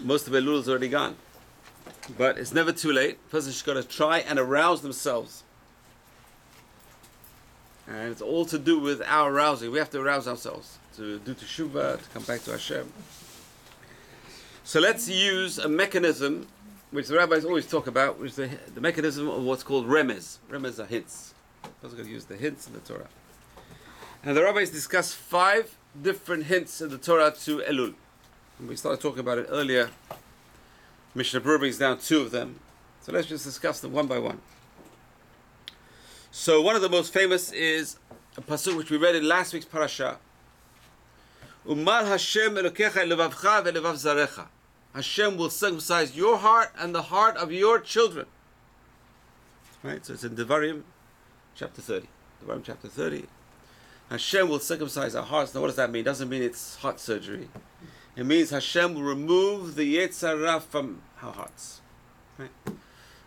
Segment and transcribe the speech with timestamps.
[0.00, 1.16] most of Elul is already gone.
[2.16, 3.18] But it's never too late.
[3.30, 5.44] Person has got to try and arouse themselves.
[7.86, 9.70] And it's all to do with our arousing.
[9.72, 12.92] We have to arouse ourselves to do teshuvah, to come back to Hashem.
[14.64, 16.46] So let's use a mechanism
[16.90, 20.38] which the rabbis always talk about, which is the, the mechanism of what's called remez.
[20.50, 21.34] Remez are hints.
[21.80, 23.08] Person going to use the hints in the Torah.
[24.22, 27.94] And the rabbis discuss five different hints in the Torah to Elul.
[28.66, 29.90] We started talking about it earlier.
[31.14, 32.60] Mishnah Berurah brings down two of them.
[33.00, 34.40] So let's just discuss them one by one.
[36.30, 37.96] So one of the most famous is
[38.36, 40.18] a pasuk which we read in last week's parasha.
[41.68, 44.46] Umar Hashem zarecha.
[44.94, 48.26] Hashem will circumcise your heart and the heart of your children.
[49.82, 50.04] Right?
[50.04, 50.82] So it's in Devarim
[51.54, 52.06] chapter 30.
[52.44, 53.24] Devarim chapter 30.
[54.10, 55.54] Hashem will circumcise our hearts.
[55.54, 56.00] Now what does that mean?
[56.00, 57.48] It doesn't mean it's heart surgery.
[58.20, 61.80] It means Hashem will remove the yetzer hara from our hearts.
[62.36, 62.50] Right?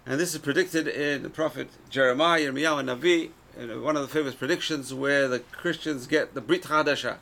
[0.06, 4.36] And this is predicted in the prophet Jeremiah, Yirmiyahu, and Navi, one of the famous
[4.36, 7.16] predictions where the Christians get the Brit Hadasha,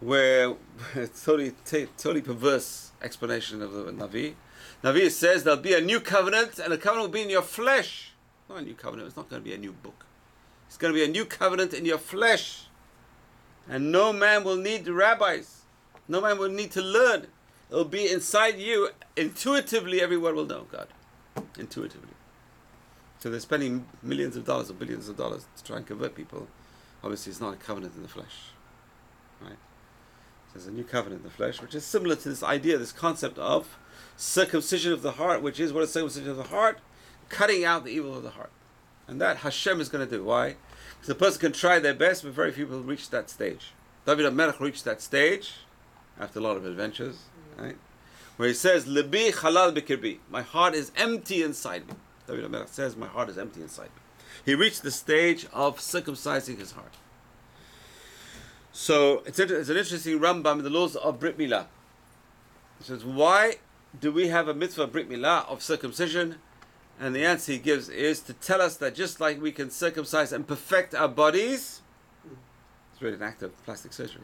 [0.00, 0.54] where
[0.94, 4.36] it's totally, t- totally perverse explanation of the Navi.
[4.82, 8.12] Navi says there'll be a new covenant, and the covenant will be in your flesh.
[8.48, 10.06] Not a new covenant, it's not going to be a new book.
[10.66, 12.68] It's going to be a new covenant in your flesh.
[13.68, 15.56] And no man will need rabbis.
[16.08, 17.26] No man will need to learn.
[17.70, 18.90] It'll be inside you.
[19.16, 20.88] Intuitively, everyone will know God
[21.58, 22.10] intuitively.
[23.18, 26.46] So they're spending millions of dollars or billions of dollars to try and convert people.
[27.02, 28.50] Obviously, it's not a covenant in the flesh,
[29.40, 29.50] right?
[30.48, 32.92] So there's a new covenant in the flesh, which is similar to this idea, this
[32.92, 33.78] concept of
[34.16, 36.78] circumcision of the heart, which is what is circumcision of the heart,
[37.28, 38.50] cutting out the evil of the heart,
[39.08, 40.24] and that Hashem is going to do.
[40.24, 40.56] Why?
[40.90, 43.72] Because the person can try their best, but very few people reach that stage.
[44.04, 45.54] David Melech reached that stage
[46.18, 47.16] after a lot of adventures,
[47.58, 47.76] right?
[48.36, 51.94] where he says, "Libi halal bikirbi." My heart is empty inside me.
[52.26, 54.02] David says, "My heart is empty inside me."
[54.44, 56.94] He reached the stage of circumcising his heart.
[58.72, 61.66] So it's, it's an interesting Rambam in the laws of Brit Milah.
[62.78, 63.58] He says, "Why
[63.98, 66.36] do we have a mitzvah Brit Milah of circumcision?"
[66.98, 70.32] And the answer he gives is to tell us that just like we can circumcise
[70.32, 71.82] and perfect our bodies,
[72.92, 74.22] it's really an act of plastic surgery.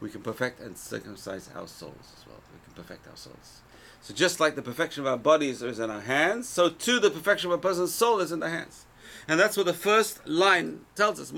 [0.00, 2.40] We can perfect and circumcise our souls as well.
[2.52, 3.60] We can perfect our souls.
[4.00, 7.10] So just like the perfection of our bodies is in our hands, so too the
[7.10, 8.86] perfection of a person's soul is in the hands.
[9.26, 11.32] And that's what the first line tells us.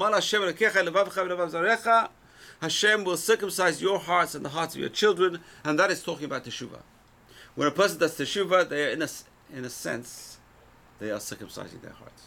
[2.60, 6.26] Hashem will circumcise your hearts and the hearts of your children, and that is talking
[6.26, 6.82] about teshuvah.
[7.54, 9.08] When a person does teshuvah, they are in a,
[9.52, 10.38] in a sense,
[10.98, 12.26] they are circumcising their hearts.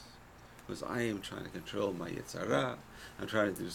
[0.66, 2.78] Because I am trying to control my yetzer hara,
[3.20, 3.70] I'm trying to do,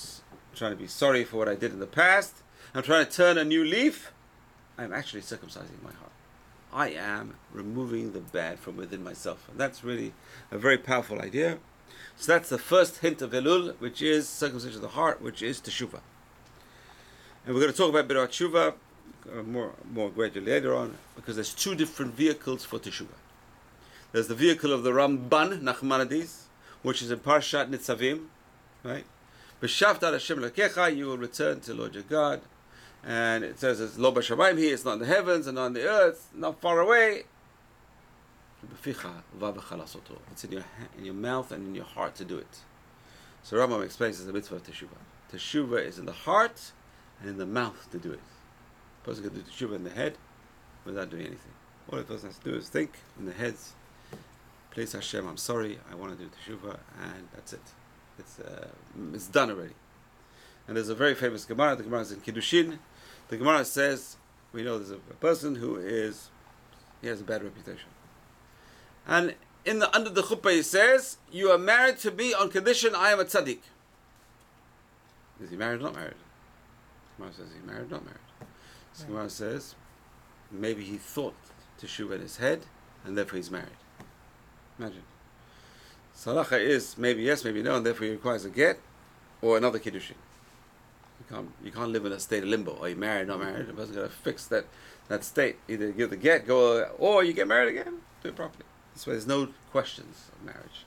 [0.55, 2.35] trying to be sorry for what I did in the past,
[2.75, 4.13] I'm trying to turn a new leaf,
[4.77, 6.13] I'm actually circumcising my heart.
[6.73, 9.49] I am removing the bad from within myself.
[9.51, 10.13] And that's really
[10.51, 11.59] a very powerful idea.
[12.17, 15.61] So that's the first hint of Elul, which is circumcision of the heart, which is
[15.61, 16.01] Teshuvah.
[17.45, 18.75] And we're going to talk about Birat Teshuvah
[19.33, 23.19] uh, more, more gradually later on, because there's two different vehicles for Teshuvah.
[24.13, 26.43] There's the vehicle of the Ramban, Nachmanides,
[26.83, 28.27] which is in Parshat Nitzavim,
[28.85, 29.05] right?
[29.61, 32.43] B'shavta Hashem Lakecha, you will return to Lord your God.
[33.05, 35.73] And it says it's Lo B'Shamayim here, it's not in the heavens and not on
[35.73, 37.25] the earth, not far away.
[38.85, 40.65] It's in your,
[40.99, 42.59] in your mouth and in your heart to do it.
[43.43, 44.99] So Rambam explains it's the mitzvah of Teshuvah.
[45.33, 46.73] Teshuvah is in the heart
[47.21, 48.21] and in the mouth to do it.
[49.03, 50.19] A person can do Teshuvah in the head
[50.85, 51.53] without doing anything.
[51.91, 53.55] All a person has to do is think in the head,
[54.71, 57.63] please Hashem, I'm sorry, I want to do Teshuvah, and that's it.
[58.19, 58.69] It's, uh,
[59.13, 59.75] it's done already.
[60.67, 62.79] And there's a very famous Gemara, the Gemara is in Kiddushin.
[63.29, 64.17] The Gemara says,
[64.53, 66.31] we know there's a, a person who is,
[67.01, 67.89] he has a bad reputation.
[69.07, 69.35] And
[69.65, 73.11] in the under the chuppah he says, "You are married to me on condition I
[73.11, 73.61] am a tzaddik."
[75.43, 76.15] Is he married or not married?
[77.17, 78.19] Gemara says he married or not married.
[78.93, 79.09] So right.
[79.09, 79.75] Gemara says
[80.51, 81.35] maybe he thought
[81.81, 82.67] teshuva in his head,
[83.05, 83.69] and therefore he's married.
[84.79, 85.03] Imagine.
[86.25, 88.79] Halacha is maybe yes, maybe no, and therefore he requires a get
[89.41, 90.19] or another kiddushin.
[91.21, 92.79] You can't you can't live in a state of limbo.
[92.81, 93.29] Are you married?
[93.29, 93.67] Not married?
[93.67, 94.67] The person's got to fix that
[95.09, 95.57] that state.
[95.69, 97.99] Either give the get, go, or you get married again.
[98.23, 98.65] Do it properly.
[98.95, 100.85] This way, there's no questions of marriage.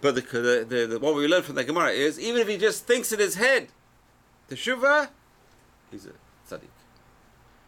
[0.00, 2.56] But the, the, the, the, what we learn from the Gemara is even if he
[2.56, 3.68] just thinks in his head,
[4.48, 5.08] teshuva,
[5.90, 6.10] he's a
[6.48, 6.68] tzaddik.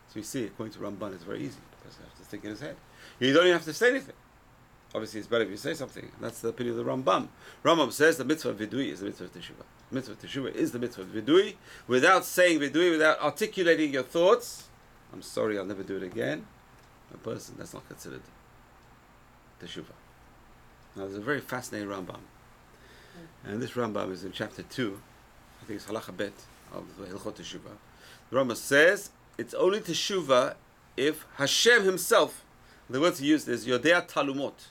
[0.08, 1.58] So you see, according to Ramban, it's very easy.
[1.70, 2.76] The person has to think in his head.
[3.18, 4.14] You don't even have to say anything.
[4.94, 6.10] Obviously, it's better if you say something.
[6.20, 7.28] That's the opinion of the Rambam.
[7.64, 9.64] Rambam says the mitzvah of vidui is the mitzvah of teshuvah.
[9.90, 11.54] mitzvah of teshuvah is the mitzvah of vidui.
[11.86, 14.68] Without saying vidui, without articulating your thoughts,
[15.12, 16.46] I'm sorry, I'll never do it again,
[17.12, 18.20] a person that's not considered
[19.62, 19.96] teshuvah.
[20.94, 22.20] Now, there's a very fascinating Rambam,
[23.44, 25.00] and this Rambam is in chapter two.
[25.62, 26.32] I think it's halacha bet
[26.74, 27.76] of the Hilchot Teshuvah.
[28.30, 30.54] The Rambam says it's only teshuvah
[30.98, 32.44] if Hashem Himself,
[32.90, 34.68] the words he used is Yodea Talumot.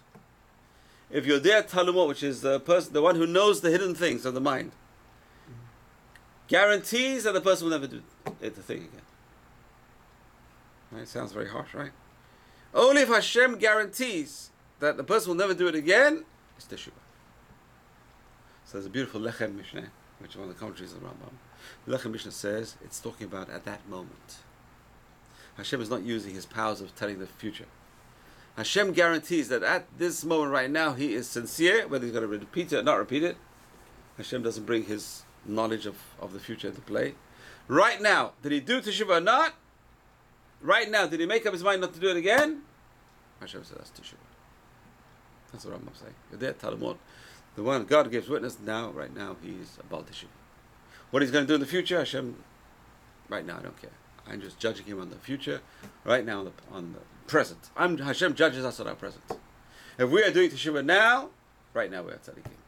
[1.12, 4.34] If Yodea Talumot, which is the person, the one who knows the hidden things of
[4.34, 4.72] the mind,
[6.48, 8.02] guarantees that the person will never do
[8.42, 9.02] it, the thing again.
[10.92, 11.08] Right?
[11.08, 11.92] Sounds very harsh, right?
[12.74, 16.24] Only if Hashem guarantees that the person will never do it again,
[16.58, 16.92] it's teshuvah.
[18.66, 19.88] So there's a beautiful Lechem Mishneh,
[20.20, 21.34] which is one of the commentaries of the Rambam.
[21.88, 24.38] Lechem Mishneh says it's talking about at that moment.
[25.58, 27.66] Hashem is not using his powers of telling the future.
[28.62, 32.28] Hashem guarantees that at this moment right now he is sincere, whether he's going to
[32.28, 33.36] repeat it or not repeat it.
[34.18, 37.16] Hashem doesn't bring his knowledge of, of the future into play.
[37.68, 39.56] Right now, did he do teshuvah or not?
[40.62, 42.62] Right now, did he make up his mind not to do it again?
[43.40, 44.30] Hashem said that's teshuvah.
[45.52, 46.14] That's what I'm saying.
[46.32, 46.98] There, Talmud.
[47.56, 50.28] The one God gives witness now, right now, he's about teshuvah.
[51.10, 52.36] What he's going to do in the future, Hashem,
[53.28, 53.90] right now, I don't care.
[54.28, 55.62] I'm just judging him on the future,
[56.06, 57.00] right now on the, on the
[57.32, 57.70] present.
[57.78, 59.24] I'm, Hashem judges us on our present.
[59.98, 61.30] If we are doing teshuvah now,
[61.74, 62.60] right now we are tzaddikim.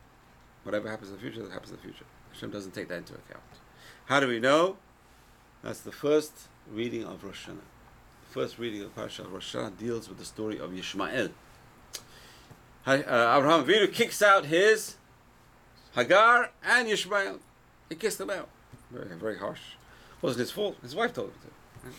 [0.63, 2.05] Whatever happens in the future, that happens in the future.
[2.31, 3.43] Hashem doesn't take that into account.
[4.05, 4.77] How do we know?
[5.63, 7.67] That's the first reading of Rosh Hashanah.
[8.27, 11.31] The first reading of Parashat Rosh Hashanah deals with the story of Yishmael.
[12.87, 14.95] Uh, Abraham Avinu kicks out his
[15.93, 17.39] Hagar and Yishmael.
[17.89, 18.47] He kissed them out.
[18.91, 19.61] Very, very harsh.
[20.21, 20.77] Wasn't his fault.
[20.81, 21.89] His wife told him to.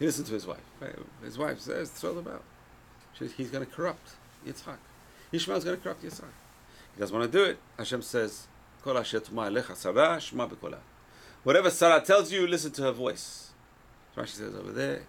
[0.00, 0.58] He listened to his wife.
[1.22, 2.42] His wife says, throw them out.
[3.36, 4.14] He's going to corrupt
[4.46, 4.78] Yitzhak.
[5.30, 6.32] Ishmael's going to corrupt Yitzhak.
[6.94, 7.58] He doesn't want to do it.
[7.76, 8.48] Hashem says,
[11.42, 13.50] Whatever Sarah tells you, listen to her voice.
[14.16, 15.02] Rashi says over there,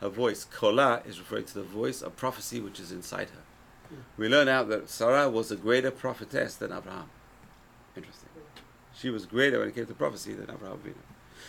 [0.00, 3.42] her voice, kola, is referring to the voice of prophecy which is inside her.
[3.88, 4.02] Hmm.
[4.18, 7.08] We learn out that Sarah was a greater prophetess than Abraham.
[7.96, 8.28] Interesting.
[8.34, 8.60] Hmm.
[8.94, 10.78] She was greater when it came to prophecy than Abraham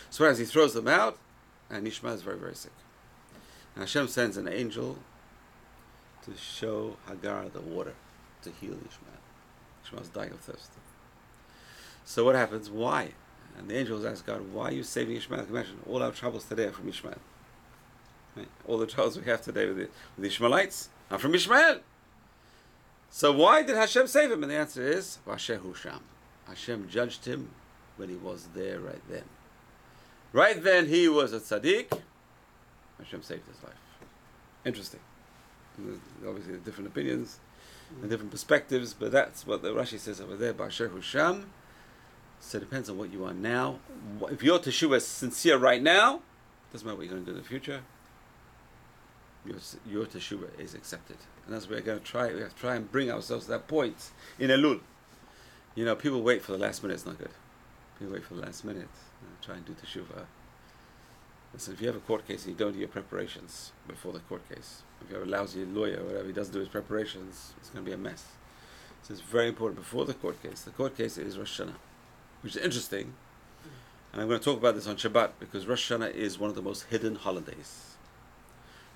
[0.08, 1.18] So as he throws them out,
[1.70, 2.72] and Ishmael is very, very sick.
[3.74, 4.98] And Hashem sends an angel
[6.24, 7.94] to show Hagar the water
[8.42, 9.20] to heal Ishmael.
[9.84, 10.70] Ishmael's dying of thirst.
[12.04, 12.70] So what happens?
[12.70, 13.12] Why?
[13.58, 15.46] And the angels ask God, why are you saving Ishmael?
[15.48, 17.18] Imagine all our troubles today are from Ishmael.
[18.36, 18.48] Right?
[18.66, 21.80] All the troubles we have today with the, with the Ishmaelites are from Ishmael.
[23.10, 24.42] So why did Hashem save him?
[24.42, 26.00] And the answer is Vashehu Sham.
[26.46, 27.50] Hashem judged him
[27.96, 29.24] when he was there right then.
[30.32, 31.98] Right then he was a tzaddik.
[32.98, 33.72] Hashem saved his life.
[34.64, 35.00] Interesting.
[36.26, 37.38] Obviously, different opinions
[38.00, 40.52] and different perspectives, but that's what the Rashi says over there.
[40.52, 41.50] Basher Sham.
[42.40, 43.78] So it depends on what you are now.
[44.30, 46.20] If your teshuvah is sincere right now,
[46.72, 47.80] doesn't matter what you're going to do in the future.
[49.44, 51.16] Your, your teshuvah is accepted,
[51.46, 52.32] and that's what we're going to try.
[52.32, 54.80] We have to try and bring ourselves to that point in Elul.
[55.74, 56.94] You know, people wait for the last minute.
[56.94, 57.30] It's not good.
[57.98, 58.88] People wait for the last minute.
[59.22, 60.24] Uh, try and do teshuvah.
[61.52, 64.20] Listen, if you have a court case and you don't do your preparations before the
[64.20, 67.54] court case, if you have a lousy lawyer or whatever, he doesn't do his preparations,
[67.56, 68.24] it's going to be a mess.
[69.02, 70.60] So it's very important before the court case.
[70.60, 71.74] The court case is Rosh Hashanah,
[72.42, 73.14] which is interesting.
[74.12, 76.56] And I'm going to talk about this on Shabbat because Rosh Hashanah is one of
[76.56, 77.96] the most hidden holidays.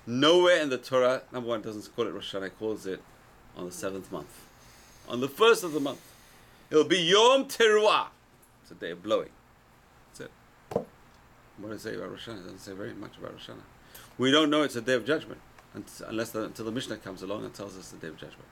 [0.05, 3.01] Nowhere in the Torah, number one, doesn't call it Rosh Hashanah, it calls it
[3.57, 4.45] on the seventh month.
[5.09, 6.01] On the first of the month.
[6.69, 8.07] It'll be Yom Teruah.
[8.63, 9.29] It's a day of blowing.
[10.07, 10.31] That's it.
[11.57, 12.39] What does it say about Rosh Hashanah?
[12.39, 13.99] It doesn't say very much about Rosh Hashanah.
[14.17, 15.41] We don't know it's a day of judgment
[16.07, 18.47] unless the, until the Mishnah comes along and tells us the day of judgment.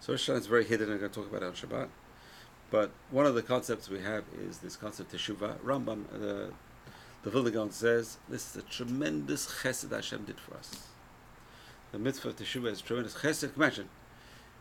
[0.00, 0.90] So Rosh Hashanah is very hidden.
[0.90, 1.88] I'm going to talk about it on Shabbat.
[2.70, 5.58] But one of the concepts we have is this concept of Teshuvah.
[5.58, 6.50] Rambam, uh, the,
[7.22, 10.88] the Vilna says, this is a tremendous chesed Hashem did for us.
[11.92, 13.54] The mitzvah of Teshuvah is tremendous chesed.
[13.54, 13.90] Imagine,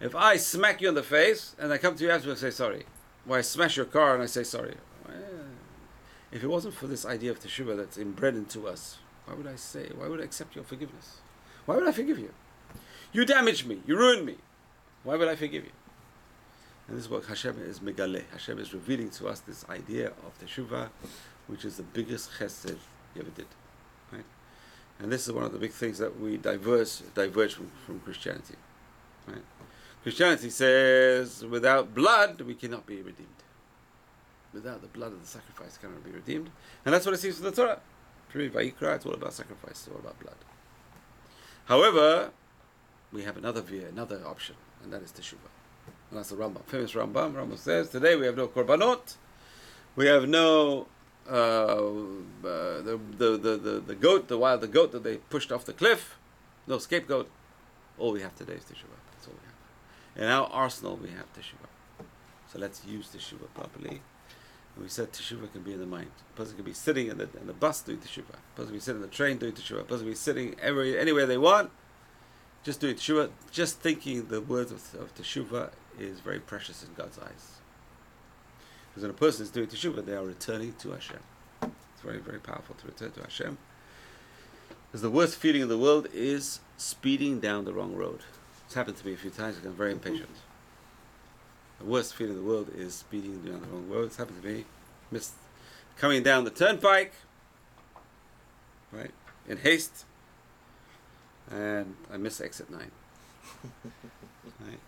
[0.01, 2.51] if I smack you in the face and I come to you after and say
[2.51, 2.85] sorry,
[3.27, 4.75] or I smash your car and I say sorry,
[6.31, 9.55] if it wasn't for this idea of Teshuvah that's inbred into us, why would I
[9.55, 11.17] say, why would I accept your forgiveness?
[11.65, 12.33] Why would I forgive you?
[13.13, 14.35] You damaged me, you ruined me.
[15.03, 15.71] Why would I forgive you?
[16.87, 18.23] And this is what Hashem is megaleh.
[18.31, 20.89] Hashem is revealing to us this idea of teshuvah,
[21.47, 22.77] which is the biggest chesed
[23.13, 23.47] he ever did.
[24.11, 24.25] Right?
[24.99, 28.55] And this is one of the big things that we diverge, diverge from, from Christianity.
[30.05, 33.41] Christianity says without blood we cannot be redeemed.
[34.53, 36.51] Without the blood of the sacrifice cannot be redeemed.
[36.85, 37.79] And that's what it seems in the Torah.
[38.31, 40.35] Read Vayikra, it's all about sacrifice, it's all about blood.
[41.65, 42.29] However,
[43.11, 45.49] we have another view, another option, and that is teshuvah.
[46.11, 47.33] And that's the Rambam, famous Rambam.
[47.33, 49.15] Rambam says, today we have no korbanot,
[49.95, 50.85] we have no
[51.27, 51.79] uh, uh,
[52.43, 55.73] the, the, the, the, the goat, the wild the goat that they pushed off the
[55.73, 56.19] cliff.
[56.67, 57.27] No scapegoat.
[57.97, 58.99] All we have today is teshuvah.
[59.11, 59.55] That's all we have.
[60.15, 62.05] In our arsenal, we have teshuvah.
[62.51, 64.01] So let's use teshuvah properly.
[64.75, 66.11] And we said teshuvah can be in the mind.
[66.33, 68.35] A person can be sitting in the, in the bus doing teshuvah.
[68.35, 69.81] A person can be sitting in the train doing teshuvah.
[69.81, 71.69] A person can be sitting every, anywhere they want,
[72.63, 73.29] just doing teshuvah.
[73.51, 77.59] Just thinking the words of, of teshuvah is very precious in God's eyes.
[78.89, 81.19] Because when a person is doing teshuvah, they are returning to Hashem.
[81.61, 83.57] It's very, very powerful to return to Hashem.
[84.87, 88.21] Because the worst feeling in the world is speeding down the wrong road.
[88.65, 89.57] It's happened to me a few times.
[89.63, 90.29] I'm very impatient.
[91.79, 94.05] The worst feeling in the world is speeding down the wrong road.
[94.05, 94.65] It's happened to me.
[95.11, 95.33] Missed
[95.97, 97.13] coming down the turnpike,
[98.91, 99.11] right,
[99.47, 100.05] in haste,
[101.51, 102.91] and I miss exit nine.
[103.83, 104.79] right.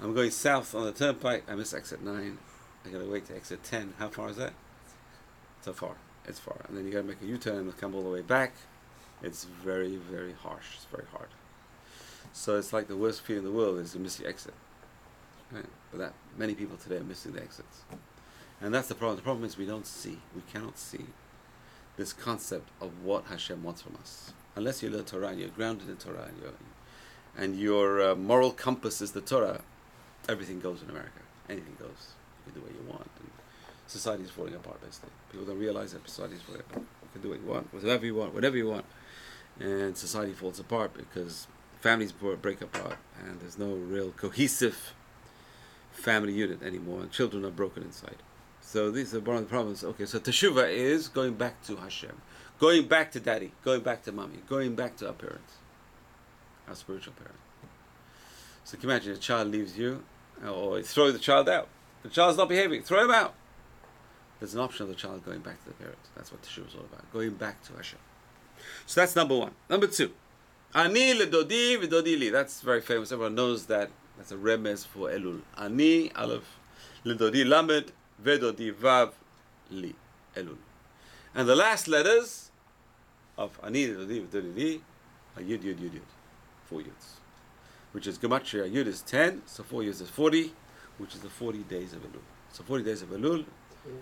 [0.00, 1.44] I'm going south on the turnpike.
[1.48, 2.38] I miss exit nine.
[2.84, 3.94] I gotta wait to exit ten.
[3.98, 4.52] How far is that?
[5.62, 5.96] So far.
[6.26, 6.56] It's far.
[6.68, 8.52] And then you gotta make a U-turn and come all the way back.
[9.22, 10.74] It's very, very harsh.
[10.74, 11.28] It's very hard.
[12.36, 14.52] So it's like the worst fear in the world is to miss the exit.
[15.50, 15.64] Right?
[15.90, 17.80] But that many people today are missing the exits.
[18.60, 19.16] And that's the problem.
[19.16, 20.18] The problem is we don't see.
[20.34, 21.06] We cannot see
[21.96, 24.34] this concept of what Hashem wants from us.
[24.54, 26.42] Unless you learn Torah and you're grounded in Torah and,
[27.38, 29.62] and your uh, moral compass is the Torah,
[30.28, 31.20] everything goes in America.
[31.48, 32.12] Anything goes.
[32.46, 33.10] You can do what you want.
[33.18, 33.30] And
[33.86, 35.10] society is falling apart, basically.
[35.32, 36.82] People don't realize that society is falling apart.
[36.82, 38.84] You can do what you want, whatever you want, whatever you want.
[39.58, 41.46] And society falls apart because
[41.80, 44.94] families break apart and there's no real cohesive
[45.92, 48.16] family unit anymore and children are broken inside.
[48.60, 49.84] So these are one of the problems.
[49.84, 52.20] Okay, so teshuva is going back to Hashem,
[52.58, 55.54] going back to daddy, going back to mommy, going back to our parents,
[56.68, 57.38] our spiritual parents.
[58.64, 60.02] So can you imagine a child leaves you,
[60.44, 61.68] or you throw the child out.
[62.02, 63.34] The child's not behaving, throw him out.
[64.40, 66.10] There's an option of the child going back to the parents.
[66.14, 68.00] That's what teshuva is all about, going back to Hashem.
[68.84, 69.52] So that's number one.
[69.70, 70.12] Number two,
[70.74, 73.12] ani ledodi v'dodi That's very famous.
[73.12, 73.90] Everyone knows that.
[74.16, 75.42] That's a remez for Elul.
[75.58, 76.58] Ani aleph
[77.04, 77.92] ledodi lamed
[78.22, 79.12] vedodi vav
[79.70, 79.94] li
[80.34, 80.56] Elul.
[81.34, 82.50] And the last letters
[83.36, 84.82] of ani ledodi v'dodi li
[85.36, 86.00] are yud yud yud yud,
[86.64, 87.20] four yuds,
[87.92, 88.70] which is gematria.
[88.70, 90.52] Yud is ten, so four yuds is forty,
[90.98, 92.22] which is the forty days of Elul.
[92.52, 93.44] So forty days of Elul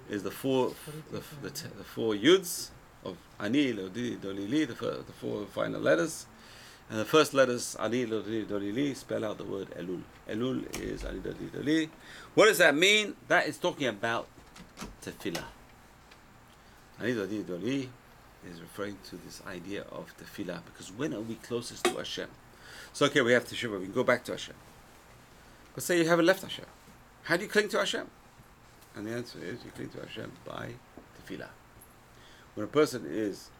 [0.09, 0.73] is the four
[1.11, 2.71] the, the, the four yuds
[3.05, 6.27] of Ani, Lodi, Dolili, the, the four final letters.
[6.91, 10.03] And the first letters, Lodi, Dolili, spell out the word Elul.
[10.29, 11.89] Elul is Lodi, Dolili.
[12.35, 13.17] What does that mean?
[13.29, 14.29] That is talking about
[15.03, 15.45] tefillah.
[17.01, 17.89] Lodi, Dolili
[18.51, 22.29] is referring to this idea of tefillah because when are we closest to Hashem?
[22.93, 24.55] So, okay, we have teshuvah, we can go back to Hashem.
[25.75, 26.67] But say you haven't left Hashem.
[27.25, 28.07] How do you cling to Hashem?
[28.95, 30.75] And the answer is you cling to Hashem by
[31.19, 31.49] tefillah.
[32.55, 33.51] When a person is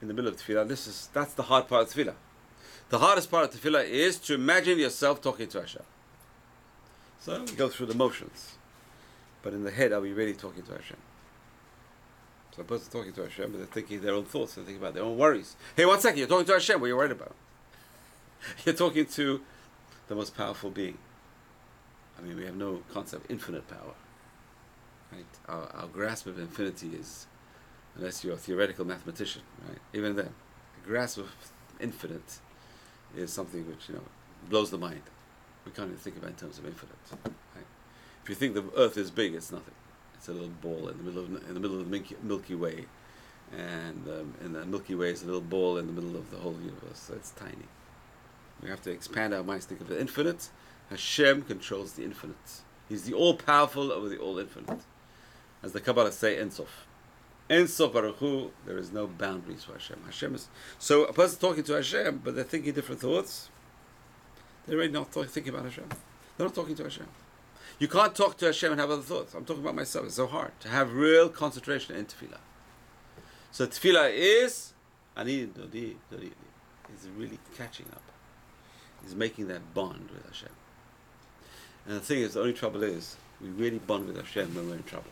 [0.00, 2.14] in the middle of tefillah, this is that's the hard part of tefillah.
[2.92, 5.82] The hardest part of tefillah is to imagine yourself talking to Hashem.
[7.20, 8.56] So we go through the motions.
[9.40, 10.98] But in the head, are we really talking to Hashem?
[12.54, 14.92] So a person talking to Hashem, but they're thinking their own thoughts, they're thinking about
[14.92, 15.56] their own worries.
[15.74, 17.34] Hey, one second, you're talking to Hashem, what are you worried about?
[18.66, 19.40] You're talking to
[20.08, 20.98] the most powerful being.
[22.18, 23.94] I mean, we have no concept of infinite power.
[25.10, 25.24] Right?
[25.48, 27.26] Our, our grasp of infinity is,
[27.94, 29.78] unless you're a theoretical mathematician, right?
[29.94, 30.34] Even then,
[30.82, 31.30] the grasp of
[31.80, 32.40] infinite
[33.16, 34.02] is something which you know
[34.48, 35.02] blows the mind.
[35.64, 36.96] We can't even think about in terms of infinite.
[37.24, 37.64] Right?
[38.22, 39.74] If you think the Earth is big, it's nothing.
[40.14, 42.86] It's a little ball in the middle of in the middle of the Milky, Way,
[43.56, 46.38] and um, in the Milky Way is a little ball in the middle of the
[46.38, 46.98] whole universe.
[46.98, 47.68] So it's tiny.
[48.62, 50.50] We have to expand our minds, think of the infinite.
[50.90, 52.60] Hashem controls the infinite.
[52.88, 54.80] He's the all powerful over the all infinite.
[55.62, 56.68] As the Kabbalah say, Ensof.
[57.52, 59.98] Ein Sof Baruch Hu, there is no boundaries for Hashem.
[60.06, 63.50] Hashem is so a person talking to Hashem, but they're thinking different thoughts.
[64.66, 65.84] They're really not thinking about Hashem.
[66.36, 67.06] They're not talking to Hashem.
[67.78, 69.34] You can't talk to Hashem and have other thoughts.
[69.34, 70.06] I'm talking about myself.
[70.06, 72.38] It's so hard to have real concentration in tefillah.
[73.50, 74.72] So tefillah is
[75.14, 78.02] ani dodi is really catching up.
[79.02, 80.48] He's making that bond with Hashem.
[81.86, 84.76] And the thing is, the only trouble is we really bond with Hashem when we're
[84.76, 85.10] in trouble.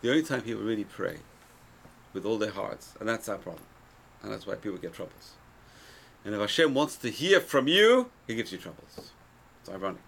[0.00, 1.18] The only time people really pray
[2.12, 3.64] with all their hearts, and that's our problem.
[4.22, 5.32] And that's why people get troubles.
[6.24, 9.12] And if Hashem wants to hear from you, He gives you troubles.
[9.60, 10.02] It's ironic.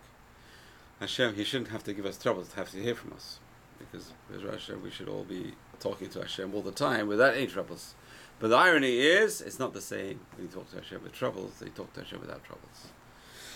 [1.00, 3.38] Hashem, He shouldn't have to give us troubles to have to hear from us.
[3.78, 4.12] Because
[4.44, 7.94] Hashem, we should all be talking to Hashem all the time without any troubles.
[8.38, 11.54] But the irony is, it's not the same when you talk to Hashem with troubles,
[11.60, 12.88] they talk to Hashem without troubles.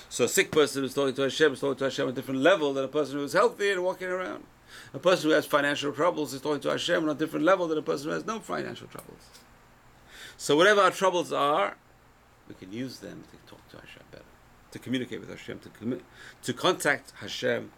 [0.08, 2.40] So a sick person who's talking to Hashem is talking to Hashem at a different
[2.40, 4.44] level than a person who's healthy and walking around.
[4.94, 7.78] A person who has financial troubles is talking to Hashem on a different level than
[7.78, 9.20] a person who has no financial troubles.
[10.36, 11.76] So whatever our troubles are,
[12.48, 14.24] we can use them to talk to Hashem better,
[14.70, 16.00] to communicate with Hashem, to
[16.42, 17.72] to contact Hashem.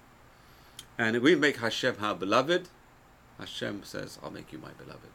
[0.99, 2.68] And if we make Hashem our beloved,
[3.38, 5.11] Hashem says, I'll make you my beloved.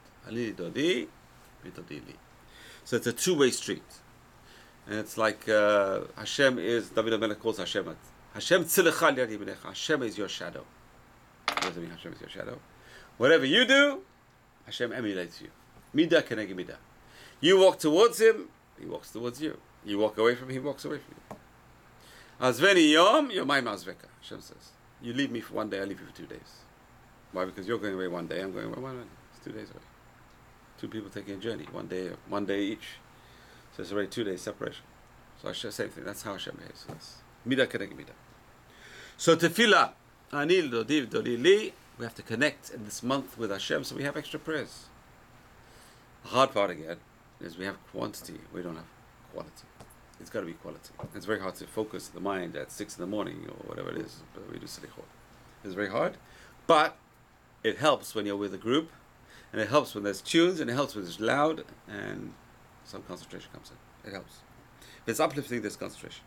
[2.86, 3.84] So it's a two-way street.
[4.88, 7.96] And it's like uh, Hashem is, David HaMelech calls Hashem,
[8.34, 9.64] Hashem tzilechal yad yiminecha.
[9.68, 10.66] Hashem is your shadow.
[11.48, 12.60] What does it mean Hashem is your shadow?
[13.18, 14.02] Whatever you do,
[14.66, 15.50] Hashem emulates you.
[15.96, 16.76] Midah kenegi.
[17.40, 18.50] You walk towards him,
[18.80, 19.58] he walks towards you.
[19.86, 21.38] You walk away from him, he walks away from you.
[22.42, 24.72] Azveni yom, you're my mazveka, Hashem says.
[25.02, 26.64] You leave me for one day, I leave you for two days.
[27.32, 27.46] Why?
[27.46, 29.08] Because you're going away one day, I'm going away one day.
[29.36, 29.80] It's two days away.
[30.80, 32.98] Two people taking a journey, one day, one day each.
[33.76, 34.84] So it's already two days separation.
[35.42, 36.04] So Hashem, same thing.
[36.04, 36.58] That's how Hashem.
[36.76, 38.16] So that's midah kenegi midah.
[39.18, 39.92] So tefillah,
[40.32, 41.74] anil dodiv dodi li.
[41.98, 44.86] We have to connect in this month with Hashem, so we have extra prayers.
[46.24, 46.98] The hard part again
[47.40, 48.40] is we have quantity.
[48.52, 48.90] We don't have
[49.32, 49.68] quality.
[50.20, 50.90] It's got to be quality.
[51.14, 53.98] It's very hard to focus the mind at six in the morning or whatever it
[53.98, 54.22] is.
[54.34, 55.06] But we do slichot.
[55.64, 56.18] It's very hard,
[56.66, 56.98] but
[57.64, 58.92] it helps when you're with a group,
[59.52, 62.34] and it helps when there's tunes, and it helps when it's loud, and
[62.86, 64.10] some concentration comes in.
[64.10, 64.38] It helps.
[65.06, 66.24] It's uplifting, there's concentration.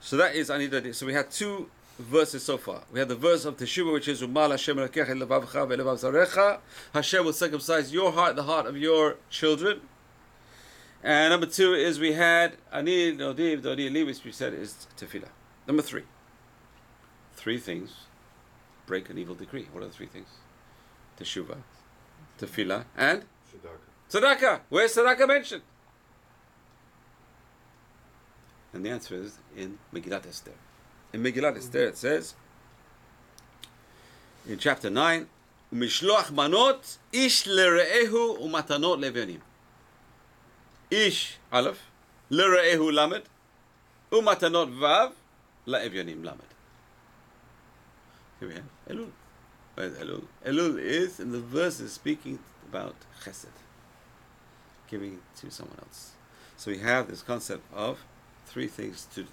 [0.00, 0.94] So that is Anida.
[0.94, 2.82] So we had two verses so far.
[2.92, 6.58] We had the verse of Teshuvah, which is Umal Hashem Zarecha.
[6.92, 9.80] Hashem will circumcise your heart, the heart of your children.
[11.02, 15.28] And number two is we had Ani Nodiv Dodi which we said is Tefillah.
[15.66, 16.02] Number three.
[17.34, 18.04] Three things
[18.86, 19.68] break an evil decree.
[19.72, 20.28] What are the three things?
[21.18, 21.58] Teshuvah,
[22.38, 23.93] Tefillah, and Tzedakah.
[24.14, 24.60] Tzedakah.
[24.68, 25.62] Where's Tzedakah mentioned?
[28.72, 30.52] And the answer is in Megillat Esther.
[31.12, 32.34] In Megillat Esther it says,
[34.48, 35.26] in chapter 9,
[35.74, 39.40] Umishloach manot ish lere'ehu umatanot levyonim.
[40.90, 41.80] Ish, aleph,
[42.30, 43.22] lere'ehu lamed,
[44.12, 45.12] umatanot vav,
[45.66, 46.42] la'evyonim lamed.
[48.38, 49.10] Here we have Elul.
[49.74, 50.24] Where's Elul?
[50.46, 53.46] Elul is, in the verse, is speaking about chesed,
[54.88, 56.12] giving to someone else.
[56.56, 58.04] So we have this concept of
[58.46, 59.26] three things to.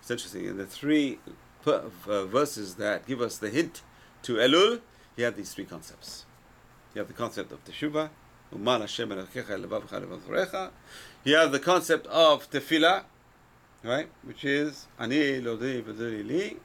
[0.00, 0.46] It's interesting.
[0.46, 1.18] In the three
[1.66, 3.82] uh, verses that give us the hint
[4.22, 4.80] to Elul,
[5.16, 6.24] you have these three concepts.
[6.94, 8.10] You have the concept of Teshuvah,
[8.52, 10.70] Uman Hashem Levavrecha.
[11.24, 13.04] You have the concept of Tefillah,
[13.82, 15.82] right, which is Ani Lodi
[16.22, 16.56] Li.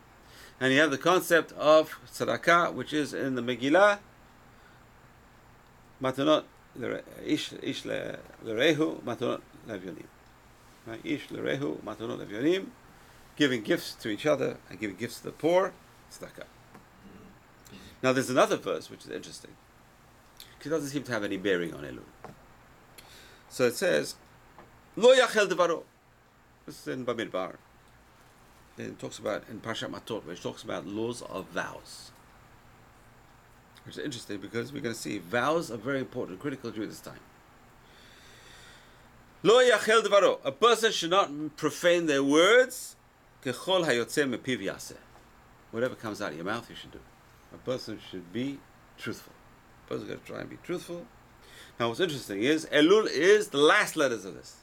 [0.60, 4.00] And you have the concept of tzedakah, which is in the Megillah,
[6.02, 6.44] matanot
[6.80, 8.22] lerehu
[9.02, 10.06] matanot levyonim.
[10.86, 11.02] Right?
[11.04, 12.68] Ish lerehu matanot levyonim,
[13.36, 15.74] giving gifts to each other and giving gifts to the poor,
[16.12, 16.46] tzedakah.
[18.02, 19.52] Now there's another verse which is interesting.
[20.58, 22.34] because It doesn't seem to have any bearing on Elul.
[23.50, 24.16] So it says,
[24.96, 25.84] Lo yachel devaro.
[26.66, 27.56] This is in Bamidbar
[28.80, 32.12] it talks about in Parshat Matot, which talks about laws of vows.
[33.90, 37.00] Which is interesting because we're going to see vows are very important, critical during this
[37.00, 37.18] time.
[39.42, 40.38] Lo yachel devaro.
[40.44, 42.96] A person should not profane their words.
[43.44, 44.94] Kechol hayotze mepiv yaseh.
[45.72, 47.00] Whatever comes out of your mouth, you should do.
[47.52, 48.60] A person should be
[49.00, 49.34] truthful.
[49.88, 51.08] A person's got to try and be truthful.
[51.80, 54.58] Now, what's interesting is Elul is the last letters of this.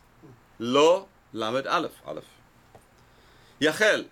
[0.61, 2.31] Lo, Lamed, Aleph, Aleph.
[3.61, 4.07] Yachel,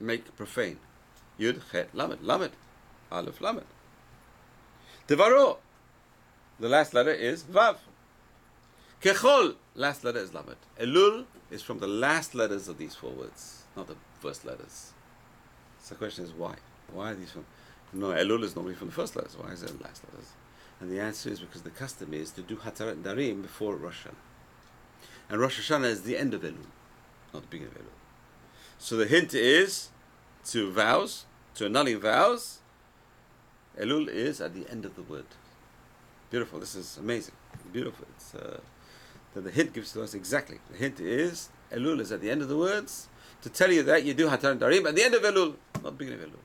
[0.00, 0.78] make profane.
[1.38, 2.50] Yud, Chet, Lamed, Lamed,
[3.12, 3.62] Aleph, Lamed.
[5.08, 5.58] Devaro,
[6.58, 7.76] the last letter is Vav.
[9.00, 10.56] Kechol, last letter is Lamed.
[10.80, 14.92] Elul is from the last letters of these four words, not the first letters.
[15.80, 16.56] So the question is why?
[16.92, 17.46] Why are these from?
[17.92, 19.36] No, Elul is normally from the first letters.
[19.38, 20.32] Why is it the last letters?
[20.80, 24.14] And the answer is because the custom is to do Hatarat Nedarim before Rosh Hashanah.
[25.30, 26.66] And Rosh Hashanah is the end of Elul,
[27.32, 27.96] not the beginning of Elul.
[28.78, 29.90] So the hint is
[30.46, 32.58] to vows, to annulling vows.
[33.78, 35.26] Elul is at the end of the word.
[36.30, 36.58] Beautiful.
[36.58, 37.34] This is amazing.
[37.72, 38.06] Beautiful.
[38.16, 38.60] It's, uh,
[39.34, 40.58] the, the hint gives to us exactly.
[40.70, 43.08] The hint is Elul is at the end of the words
[43.42, 46.20] to tell you that you do Hatarat Nedarim at the end of Elul, not beginning
[46.20, 46.38] of Elul.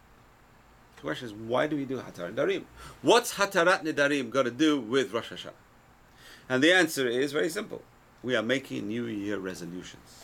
[0.97, 2.63] The question is, why do we do Hatarat Nedarim?
[3.01, 5.53] What's Hatarat Nedarim got to do with Rosh Hashanah?
[6.49, 7.81] And the answer is very simple.
[8.21, 10.21] We are making New Year resolutions.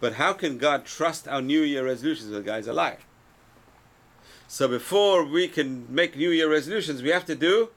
[0.00, 3.06] But how can God trust our New Year resolutions when the guy's alive?
[4.46, 7.70] So before we can make New Year resolutions, we have to do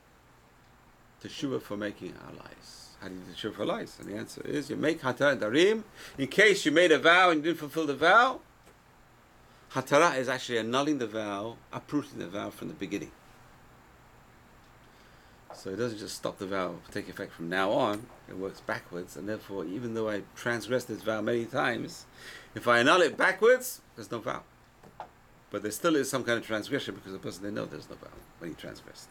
[1.23, 2.89] teshuvah for making our lives.
[3.01, 3.97] how do you do for lies?
[3.99, 5.83] And the answer is you make hatarat nedarim
[6.17, 8.41] in case you made a vow and you didn't fulfill the vow.
[9.73, 13.11] Hatara is actually annulling the vow, uprooting the vow from the beginning.
[15.53, 19.17] So it doesn't just stop the vow take effect from now on, it works backwards,
[19.17, 22.05] and therefore, even though I transgressed this vow many times,
[22.53, 24.43] if I annul it backwards, there's no vow.
[25.49, 27.95] But there still is some kind of transgression because the person they know there's no
[27.95, 28.07] vow
[28.39, 29.09] when he transgressed.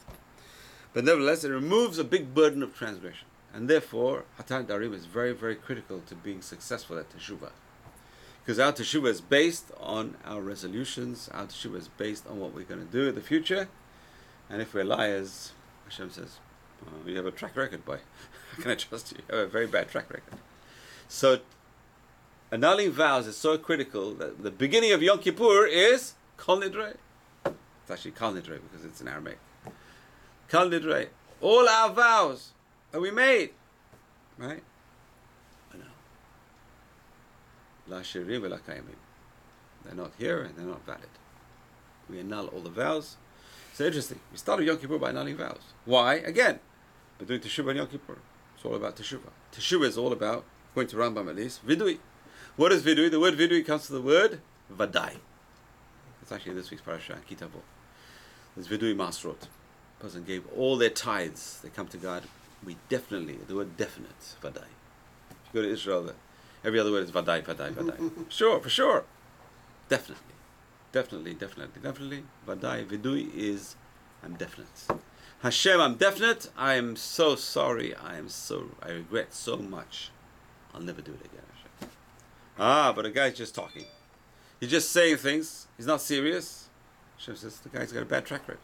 [0.92, 3.28] But nevertheless, it removes a big burden of transgression.
[3.54, 7.52] And therefore, Hatarat Nedarim is very, very critical to being successful at Teshuvah.
[8.42, 12.64] Because our Teshuvah is based on our resolutions, our Teshuvah is based on what we're
[12.64, 13.68] going to do in the future.
[14.48, 15.52] And if we're liars,
[15.84, 16.38] Hashem says,
[16.86, 17.98] oh, you have a track record, boy.
[18.56, 19.18] How can I trust you?
[19.28, 20.38] You have a very bad track record.
[21.08, 21.40] So,
[22.52, 26.62] annulling vows is so critical that the beginning of Yom Kippur is Kol.
[26.62, 29.38] It's actually Nidre because it's in Aramaic.
[30.50, 31.08] Nidre.
[31.40, 32.52] All our vows
[32.92, 33.50] that we made.
[34.38, 34.62] Right?
[35.72, 35.84] I know.
[37.88, 38.42] La Shirim
[39.84, 41.08] They're not here and they're not valid.
[42.08, 43.16] We annul all the vows.
[43.70, 44.20] It's interesting.
[44.32, 45.74] We started Yom Kippur by annulling vows.
[45.84, 46.14] Why?
[46.14, 46.60] Again,
[47.20, 48.18] we're doing Teshuvah and Yom Kippur.
[48.54, 49.32] It's all about Teshuvah.
[49.52, 50.44] Teshuvah is all about,
[50.74, 51.98] going to Rambam at least, Vidui.
[52.56, 53.10] What is Vidui?
[53.10, 54.40] The word Vidui comes from the word
[54.74, 55.16] Vadai.
[56.26, 57.62] It's actually this week's parasha, Ki Tavo.
[58.56, 59.46] There's Vidui Masrot.
[60.00, 61.60] Person gave all their tithes.
[61.62, 62.24] They come to God.
[62.64, 64.64] We definitely, the word definite, Vadai.
[65.30, 66.10] If you go to Israel,
[66.64, 68.24] every other word is Vadai, Vadai, Vadai.
[68.28, 69.04] sure, for sure.
[69.88, 70.34] Definitely.
[70.90, 72.24] Definitely, definitely, definitely.
[72.44, 73.76] Vadai, Vidui is,
[74.24, 74.88] I'm definite.
[75.42, 76.50] Hashem, I'm definite.
[76.58, 77.94] I am so sorry.
[77.94, 80.10] I am so, I regret so much.
[80.74, 81.90] I'll never do it again, Hashem.
[82.58, 83.84] Ah, but the guy's just talking.
[84.60, 85.66] He's just saying things.
[85.76, 86.68] He's not serious.
[87.18, 88.60] Hashem says, the guy's got a bad track record.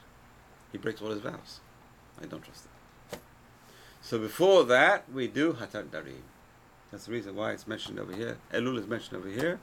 [0.71, 1.61] He breaks all his vows.
[2.21, 3.21] I don't trust him.
[4.01, 6.23] So before that, we do Hatarat Nedarim.
[6.91, 8.39] That's the reason why it's mentioned over here.
[8.53, 9.61] Elul is mentioned over here.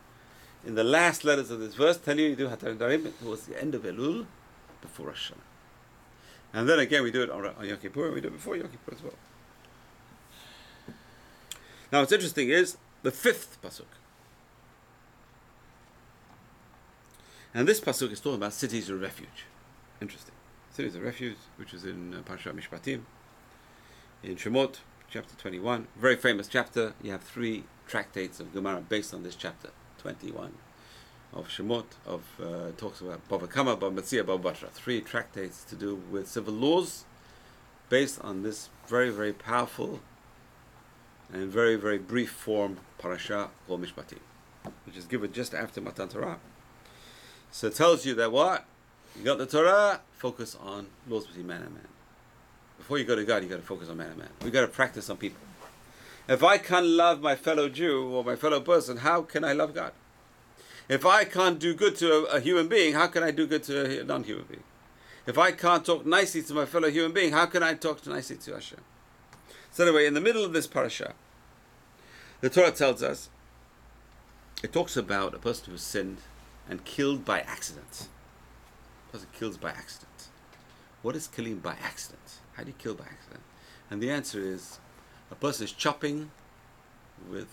[0.66, 3.60] In the last letters of this verse, tell you you do Hatarat Nedarim towards the
[3.62, 4.26] end of Elul,
[4.82, 5.38] before Rosh Hashanah.
[6.54, 8.68] And then again, we do it on, Yom Kippur, and we do it before Yom
[8.70, 9.14] Kippur as well.
[11.92, 13.86] Now, what's interesting is the fifth pasuk.
[17.54, 19.46] And this pasuk is talking about cities of refuge.
[20.02, 20.36] Interesting.
[20.72, 23.02] Cities of refuge, which is in uh, Parashat Mishpatim,
[24.24, 24.78] in Shemot,
[25.10, 25.88] chapter 21.
[25.98, 26.94] Very famous chapter.
[27.02, 30.54] You have three tractates of Gemara based on this chapter, 21
[31.34, 34.70] of Shemot, of uh, talks about Bava Kama, Bava Metzia, Bava Batra.
[34.70, 37.06] Three tractates to do with civil laws
[37.90, 40.02] based on this very, very powerful
[41.34, 44.20] and very, very brief form parasha called Mishpatim,
[44.86, 46.40] which is given just after Matan Torah.
[47.52, 48.66] So it tells you that what?
[49.18, 51.88] You got the Torah, focus on laws between man and man.
[52.78, 54.30] Before you go to God, you got to focus on man and man.
[54.44, 55.42] We got to practice on people.
[56.28, 59.74] If I can't love my fellow Jew or my fellow person, how can I love
[59.74, 59.94] God?
[60.88, 63.64] If I can't do good to a, a human being, how can I do good
[63.64, 64.64] to a non-human being?
[65.26, 68.38] If I can't talk nicely to my fellow human being, how can I talk nicely
[68.38, 68.80] to Hashem?
[69.72, 71.14] So anyway, in the middle of this parasha,
[72.42, 73.30] the Torah tells us,
[74.64, 76.18] it talks about a person who sinned
[76.70, 78.08] and killed by accident.
[79.12, 80.28] Person kills by accident.
[81.02, 82.40] What is killing by accident?
[82.54, 83.42] How do you kill by accident?
[83.90, 84.80] And the answer is,
[85.32, 86.32] a person is chopping
[87.30, 87.48] with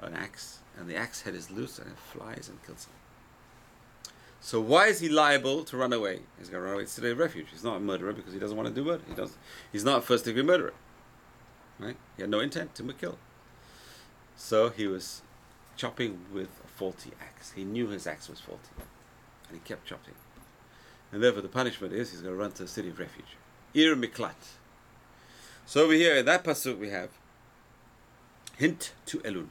[0.00, 2.92] an axe, and the axe head is loose, and it flies and kills him.
[4.40, 6.20] So why is he liable to run away?
[6.38, 7.46] He's going to run away to city of refuge.
[7.50, 9.02] He's not a murderer because he doesn't want to do murder.
[9.08, 9.36] He does.
[9.72, 10.74] He's not a first degree murderer.
[11.78, 11.96] Right?
[12.16, 13.18] He had no intent to kill.
[14.36, 15.22] So he was
[15.76, 16.48] chopping with
[16.78, 17.52] faulty axe.
[17.56, 18.70] He knew his axe was faulty,
[19.48, 20.14] and he kept chopping.
[21.10, 23.36] And therefore, the punishment is he's going to run to the city of refuge,
[23.74, 24.56] Ir Miklat.
[25.66, 27.10] So over here in that pasuk we have
[28.56, 29.48] hint to Elul,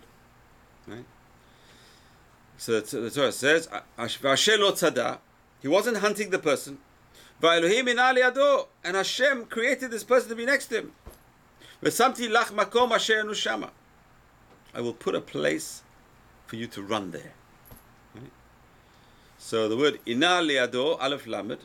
[0.88, 1.06] right?
[2.58, 3.70] So the, Torah says.
[5.62, 6.80] He wasn't hunting the person.
[7.42, 10.94] And Hashem created this person to be next to him.
[14.74, 15.84] I will put a place
[16.48, 17.34] for you to run there.
[18.16, 18.32] Right?
[19.38, 21.60] So the word ina liado, aleph lamed,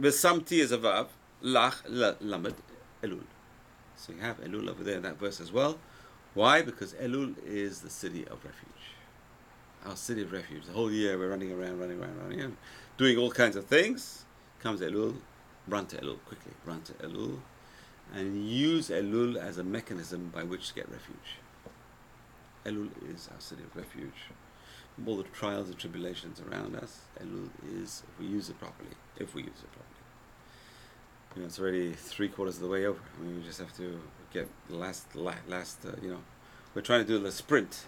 [0.00, 1.08] v'samti is a vav,
[1.42, 1.82] lach
[2.20, 2.54] lamed,
[3.02, 3.24] elul.
[3.96, 5.78] So you have elul over there in that verse as well.
[6.34, 6.62] Why?
[6.62, 8.94] Because elul is the city of refuge.
[9.84, 10.66] Our city of refuge.
[10.66, 12.56] The whole year we're running around, running around, running around,
[12.98, 14.24] doing all kinds of things.
[14.62, 15.16] Comes elul,
[15.66, 17.38] run to elul quickly, run to elul,
[18.14, 21.39] and use elul as a mechanism by which to get refuge.
[22.66, 24.28] Elul is our city of refuge.
[25.06, 27.48] All the trials and tribulations around us, Elul
[27.82, 29.86] is, if we use it properly, if we use it properly.
[31.34, 33.00] You know, it's already three quarters of the way over.
[33.18, 34.00] I mean, we just have to
[34.32, 35.78] get the last, la- last.
[35.86, 36.18] Uh, you know,
[36.74, 37.86] we're trying to do the sprint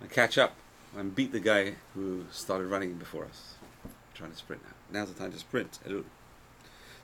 [0.00, 0.54] and catch up
[0.96, 3.54] and beat the guy who started running before us.
[4.14, 5.00] trying to sprint now.
[5.00, 5.80] Now's the time to sprint.
[5.86, 6.04] Elul.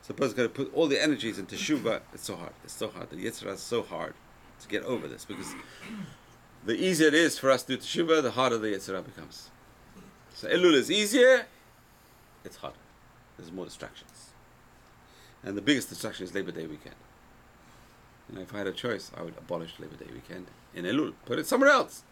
[0.02, 2.02] So, person's going to put all the energies into Shuba.
[2.14, 2.52] It's so hard.
[2.64, 3.10] It's so hard.
[3.10, 4.14] The Yitzhak is so hard
[4.60, 5.54] to get over this because
[6.64, 9.50] the easier it is for us to do Teshuva, the harder the Yitzhak becomes.
[10.34, 11.46] So, Elul is easier.
[12.44, 12.76] It's harder.
[13.36, 14.30] There's more distractions.
[15.42, 16.96] And the biggest distraction is Labor Day weekend.
[18.28, 21.14] You know, if I had a choice, I would abolish Labor Day weekend in Elul.
[21.24, 22.02] Put it somewhere else.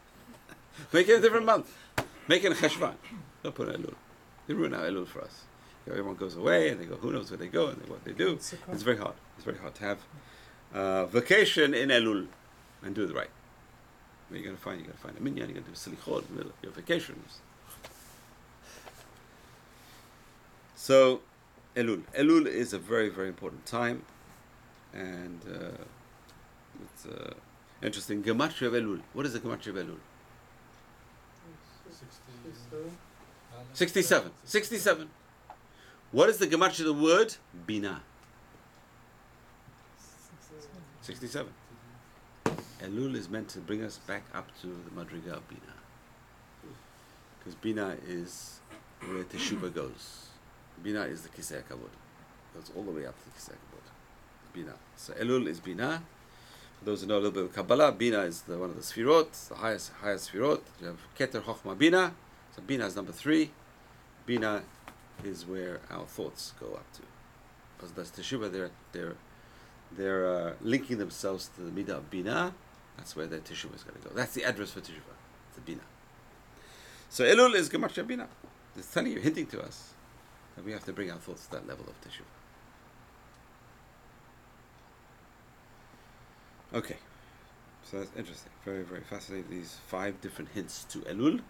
[0.92, 1.76] Make it a different month.
[2.26, 2.94] Make it in Cheshvan.
[3.42, 3.94] Don't put it in Elul.
[4.46, 5.42] They ruin our Elul for us.
[5.86, 8.04] You know, everyone goes away and they go, who knows where they go and what
[8.04, 8.32] they do.
[8.32, 9.14] It's very hard.
[9.36, 9.98] It's very hard to have
[10.74, 12.26] uh, vacation in Elul
[12.82, 13.30] and do it right.
[14.28, 14.78] Where are you going to find?
[14.78, 16.24] You're going to find a minyan, you're going to do slichot
[16.74, 17.40] vacations.
[20.76, 21.20] So,
[21.74, 22.02] Elul.
[22.16, 24.04] Elul is a very, very important time,
[24.92, 25.84] and uh,
[26.82, 27.34] it's uh,
[27.82, 28.22] interesting.
[28.22, 29.00] Gematria of Elul.
[29.12, 29.98] What is the Gematria of Elul?
[33.72, 34.30] 67.
[34.44, 35.10] 67.
[36.10, 37.34] What is the Gematria of the word?
[37.66, 38.02] Bina.
[41.02, 41.52] 67.
[42.82, 45.74] Elul is meant to bring us back up to the Madriga of Bina.
[47.38, 48.60] Because Bina is
[49.00, 50.26] where Teshuvah goes.
[50.82, 51.90] Bina is the Kisei Kavod.
[52.54, 53.78] Goes all the way up to the Kisei Kavod.
[54.52, 54.74] Bina.
[54.96, 56.02] So Elul is Bina.
[56.78, 58.82] For those who know a little bit of Kabbalah, Bina is the, one of the
[58.82, 60.60] Sfirot, the highest highest Sfirot.
[60.80, 62.14] You have Keter Chochma Bina.
[62.54, 63.50] So Bina is number three.
[64.26, 64.62] Bina
[65.24, 67.02] is where our thoughts go up to.
[67.76, 69.14] Because that's Teshuvah, they're, they're,
[69.96, 72.54] they're uh, linking themselves to the Midah of Bina.
[72.98, 74.14] That's where their Teshuvah is going to go.
[74.14, 75.16] That's the address for Teshuvah.
[75.54, 75.80] The Bina.
[77.08, 78.28] So Elul is Gematria Bina.
[78.76, 79.94] It's telling you, hinting to us
[80.56, 82.24] that we have to bring our thoughts to that level of Teshuvah.
[86.74, 86.96] Okay.
[87.84, 88.52] So that's interesting.
[88.64, 89.50] Very, very fascinating.
[89.50, 91.40] These five different hints to Elul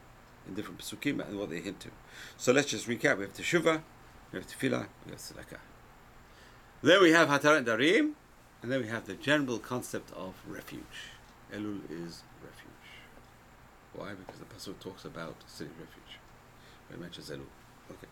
[0.46, 1.90] in different psukim and what they hint to.
[2.36, 3.18] So let's just recap.
[3.18, 3.82] We have Teshuvah,
[4.32, 5.58] we have Tefillah, we have Tzedakah.
[6.82, 8.12] Then we have Hatarat Nedarim,
[8.62, 11.17] and then we have the general concept of refuge.
[11.54, 12.68] Elul is refuge.
[13.94, 14.10] Why?
[14.14, 16.18] Because the Pasuk talks about city refuge.
[16.90, 17.46] It mentions Elul.
[17.90, 18.06] Okay.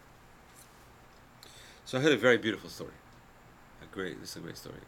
[1.85, 2.91] So I heard a very beautiful story.
[3.83, 4.81] A great, this is a great story.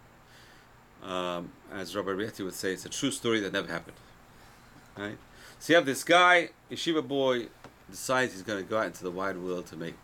[1.03, 3.97] Um, as Robert Rietti would say, it's a true story that never happened.
[4.97, 5.19] Right?
[5.61, 7.49] So you have this guy, yeshiva boy,
[7.91, 9.95] decides he's going to go out into the wide world to make,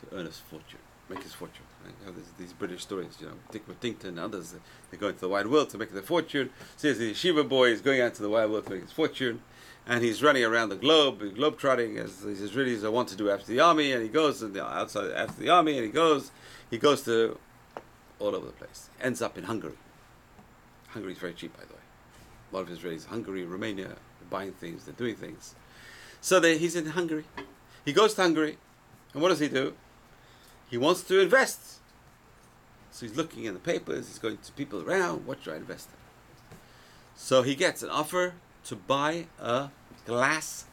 [0.00, 1.64] to earn his fortune, make his fortune.
[1.84, 1.94] Right?
[2.00, 4.54] You have these, British stories, you know, Dick Whittington and others,
[4.90, 6.50] they go into the wide world to make their fortune.
[6.76, 9.42] So the yeshiva boy is going out to the wide world to make his fortune,
[9.86, 13.46] and he's running around the globe, globe trotting, as these Israelis want to do after
[13.46, 16.30] the army, and he goes and outside after the army, and he goes,
[16.70, 17.38] he goes to
[18.18, 18.88] all over the place.
[19.00, 19.76] Ends up in Hungary.
[20.88, 21.80] Hungary is very cheap, by the way.
[22.52, 25.54] A lot of Israelis, Hungary, Romania, they're buying things, they're doing things.
[26.20, 27.24] So they, he's in Hungary.
[27.84, 28.56] He goes to Hungary,
[29.12, 29.74] and what does he do?
[30.74, 31.78] He wants to invest.
[32.90, 35.88] So he's looking in the papers, he's going to people around, what should I invest
[35.88, 36.56] in?
[37.14, 38.34] So he gets an offer
[38.64, 39.68] to buy a
[40.04, 40.64] glass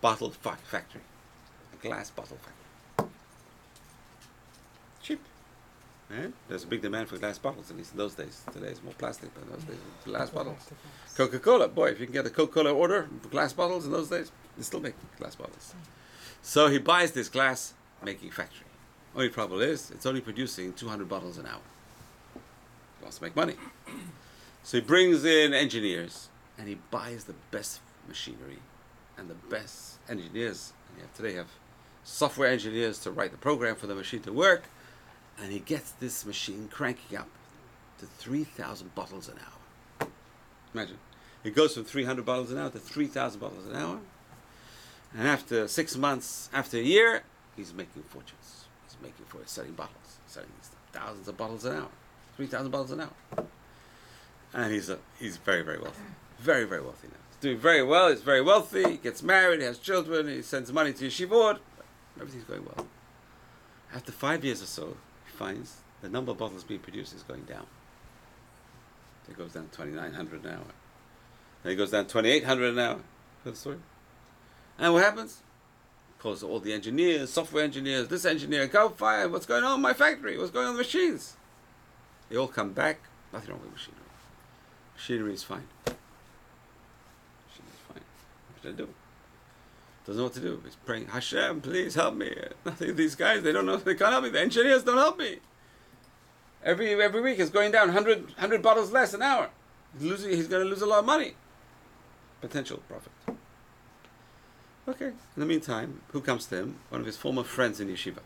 [0.00, 1.00] bottle fa- factory.
[1.74, 3.10] A glass bottle factory.
[5.02, 5.20] Cheap.
[6.08, 6.32] Right?
[6.48, 8.44] There's a big demand for glass bottles, at least in those days.
[8.52, 10.70] Today it's more plastic, but in those days it's glass bottles.
[11.16, 13.90] Coca Cola, boy, if you can get a Coca Cola order for glass bottles in
[13.90, 15.74] those days, they still make glass bottles.
[16.42, 18.66] So he buys this glass making factory.
[19.16, 21.62] Only problem is, it's only producing 200 bottles an hour.
[22.34, 23.54] He wants to make money.
[24.62, 28.58] So he brings in engineers and he buys the best machinery
[29.16, 30.74] and the best engineers.
[31.00, 31.50] And today you have
[32.04, 34.64] software engineers to write the program for the machine to work.
[35.40, 37.28] And he gets this machine cranking up
[38.00, 40.08] to 3,000 bottles an hour.
[40.74, 40.98] Imagine.
[41.42, 43.98] It goes from 300 bottles an hour to 3,000 bottles an hour.
[45.16, 47.22] And after six months, after a year,
[47.56, 48.65] he's making fortunes.
[49.02, 50.48] Making for selling bottles, selling
[50.92, 51.88] thousands of bottles an hour,
[52.36, 53.46] 3,000 bottles an hour.
[54.54, 56.00] And he's, a, he's very, very wealthy.
[56.38, 57.16] Very, very wealthy now.
[57.30, 58.08] He's doing very well.
[58.08, 58.92] He's very wealthy.
[58.92, 59.60] He gets married.
[59.60, 60.28] He has children.
[60.28, 61.58] He sends money to yeshivot.
[62.18, 62.86] Everything's going well.
[63.94, 67.42] After five years or so, he finds the number of bottles being produced is going
[67.42, 67.66] down.
[69.28, 70.60] It goes down 2,900 an hour.
[71.62, 73.00] Then it goes down 2,800 an hour.
[73.42, 73.78] For the story.
[74.78, 75.42] And what happens?
[76.18, 79.92] Calls all the engineers, software engineers, this engineer, go fire, what's going on in my
[79.92, 80.38] factory?
[80.38, 81.34] What's going on with the machines?
[82.28, 83.00] They all come back,
[83.32, 84.02] nothing wrong with machinery.
[84.96, 85.68] Machinery is fine.
[85.84, 88.02] Machinery is fine.
[88.48, 88.88] What should I do?
[90.06, 90.62] Doesn't know what to do.
[90.64, 92.34] He's praying, Hashem, please help me.
[92.64, 94.30] Nothing these guys, they don't know, they can't help me.
[94.30, 95.38] The engineers don't help me.
[96.64, 99.50] Every every week it's going down 100, 100 bottles less an hour.
[99.92, 100.30] He's losing.
[100.30, 101.34] He's going to lose a lot of money.
[102.40, 103.35] Potential profit.
[104.88, 105.06] Okay.
[105.06, 106.76] In the meantime, who comes to him?
[106.90, 108.20] One of his former friends in yeshiva.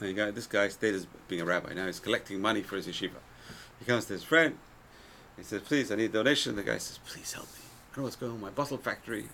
[0.00, 1.74] And this guy stayed as being a rabbi.
[1.74, 3.20] Now he's collecting money for his yeshiva.
[3.78, 4.58] He comes to his friend.
[5.36, 7.60] He says, "Please, I need a donation." The guy says, "Please help me.
[7.92, 8.40] I know what's going on.
[8.40, 9.28] My bottle factory.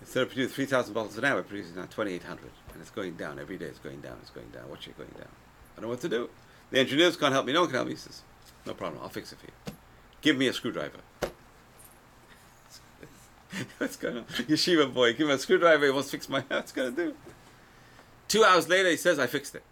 [0.00, 2.80] Instead of producing three thousand bottles an hour, we're producing now twenty eight hundred, and
[2.80, 3.66] it's going down every day.
[3.66, 4.18] It's going down.
[4.20, 4.68] It's going down.
[4.68, 5.28] Watch it going down.
[5.76, 6.30] I don't know what to do.
[6.70, 7.52] The engineers can't help me.
[7.52, 8.22] No one can help me." He says,
[8.66, 9.02] "No problem.
[9.02, 9.74] I'll fix it for you.
[10.20, 10.98] Give me a screwdriver."
[13.78, 14.24] What's going on?
[14.24, 15.84] Yeshiva boy, give him a screwdriver.
[15.84, 16.40] He wants to fix my.
[16.48, 17.14] What's going to do?
[18.28, 19.62] Two hours later, he says, "I fixed it."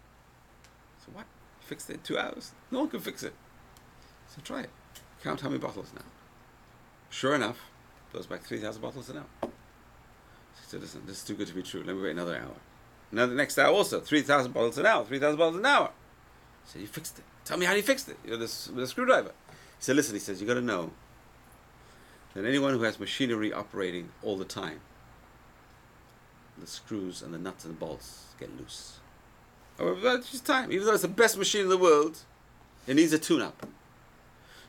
[1.05, 1.25] So what?
[1.61, 2.51] You fixed it in two hours?
[2.69, 3.33] No one can fix it.
[4.27, 4.69] So try it.
[5.23, 6.03] Count how many bottles now.
[7.09, 7.59] Sure enough,
[8.13, 9.51] goes back three thousand bottles an hour.
[10.67, 11.83] So "Listen, this is too good to be true.
[11.83, 12.55] Let me wait another hour."
[13.11, 15.05] Now the next hour also three thousand bottles an hour.
[15.05, 15.91] Three thousand bottles an hour.
[16.65, 17.25] So you fixed it.
[17.43, 18.17] Tell me how you fixed it.
[18.23, 19.31] You're this with a screwdriver.
[19.49, 20.91] He said, "Listen," he says, "You got to know."
[22.33, 24.79] That anyone who has machinery operating all the time,
[26.57, 28.99] the screws and the nuts and the bolts get loose.
[29.77, 30.71] However, that's just time.
[30.71, 32.19] Even though it's the best machine in the world,
[32.87, 33.65] it needs a tune-up.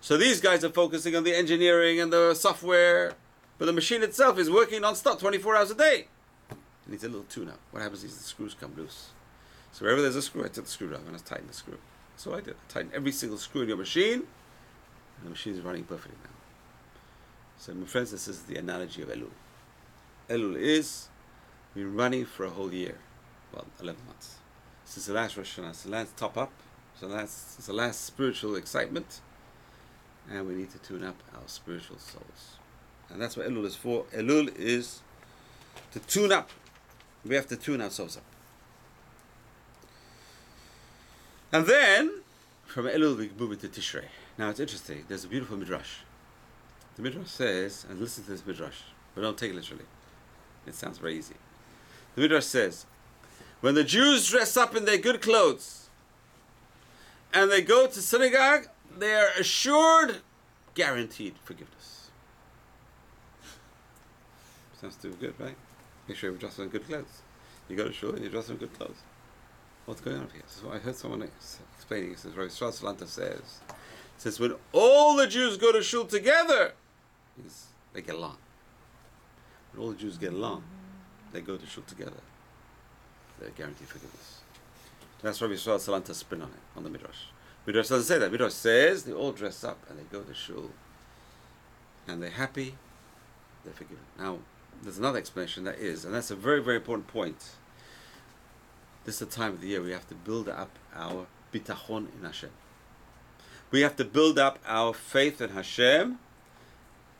[0.01, 3.12] So these guys are focusing on the engineering and the software,
[3.59, 6.07] but the machine itself is working non-stop, 24 hours a day.
[6.51, 6.57] It
[6.88, 7.59] needs a little tune-up.
[7.70, 9.11] What happens is the screws come loose.
[9.72, 11.79] So wherever there's a screw, I take the screwdriver and I tighten the screw.
[12.16, 12.55] So I did.
[12.55, 16.31] I tightened every single screw in your machine, and the machine is running perfectly now.
[17.62, 19.31] So, my friends, this is the analogy of Elul.
[20.29, 21.07] Elul is
[21.77, 22.96] we're running for a whole year,
[23.55, 24.38] well, 11 months.
[24.85, 26.51] Since the last Rosh Hashanah, it's the last top up,
[26.98, 29.20] so that's it's the last spiritual excitement,
[30.29, 32.57] and we need to tune up our spiritual souls.
[33.11, 34.07] And that's what Elul is for.
[34.07, 35.01] Elul is
[35.92, 36.51] to tune up.
[37.25, 38.25] We have to tune ourselves up.
[41.53, 42.22] And then,
[42.66, 44.07] from Elul, we move into Tishrei.
[44.37, 45.05] Now, it's interesting.
[45.07, 45.98] There's a beautiful midrash
[46.96, 48.81] the Midrash says, and listen to this Midrash,
[49.14, 49.85] but don't take it literally.
[50.66, 51.35] It sounds very easy.
[52.14, 52.87] The Midrash says,
[53.61, 55.88] when the Jews dress up in their good clothes
[57.33, 58.66] and they go to synagogue,
[58.98, 60.16] they are assured,
[60.74, 62.11] guaranteed forgiveness.
[64.81, 65.55] Sounds too good, right?
[66.09, 67.22] Make sure you dress in good clothes.
[67.68, 68.98] You go to shul and you dress in good clothes.
[69.87, 70.42] What's going on here?
[70.46, 71.28] So I heard someone
[71.76, 72.12] explaining.
[72.12, 73.61] It says, Rabbi Salanter says,
[74.18, 76.72] says when all the Jews go to shul together,
[77.47, 78.37] is they get along.
[79.73, 80.64] When all the Jews get along,
[81.33, 82.21] they go to shul together.
[83.40, 84.40] They're guaranteed forgiveness.
[85.23, 87.27] That's Rabbi Yisrael Salanter's spin on it, on the Midrash.
[87.66, 88.31] Midrash doesn't say that.
[88.31, 90.71] Midrash says they all dress up and they go to shul
[92.09, 92.75] and they're happy,
[93.64, 94.03] they're forgiven.
[94.18, 94.38] Now,
[94.83, 97.51] there's another explanation that is, and that's a very, very important point.
[99.05, 102.25] This is the time of the year we have to build up our bitachon in
[102.25, 102.51] Hashem.
[103.71, 106.18] We have to build up our faith in Hashem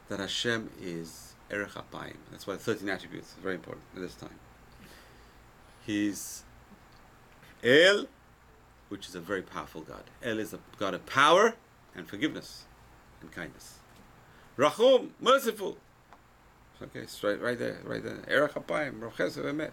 [0.08, 2.16] that Hashem is Erech Apayim.
[2.30, 4.38] That's why 13 attributes very important at this time.
[5.84, 6.42] He's
[7.62, 8.06] El,
[8.88, 10.04] which is a very powerful God.
[10.22, 11.54] El is a God of power
[11.94, 12.64] and forgiveness
[13.20, 13.78] and kindness.
[14.56, 15.78] Rachum, merciful.
[16.82, 18.18] Okay, straight right there, right there.
[18.28, 19.70] Erech Apayim, Emet.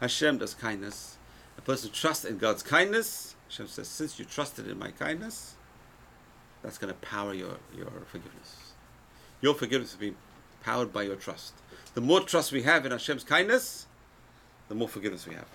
[0.00, 1.16] Hashem does kindness.
[1.58, 5.56] A person trusts in God's kindness, Hashem says, since you trusted in my kindness,
[6.62, 8.56] that's going to power your, your forgiveness.
[9.42, 10.16] Your forgiveness will be
[10.62, 11.52] powered by your trust.
[11.94, 13.86] The more trust we have in Hashem's kindness,
[14.68, 15.48] the more forgiveness we have.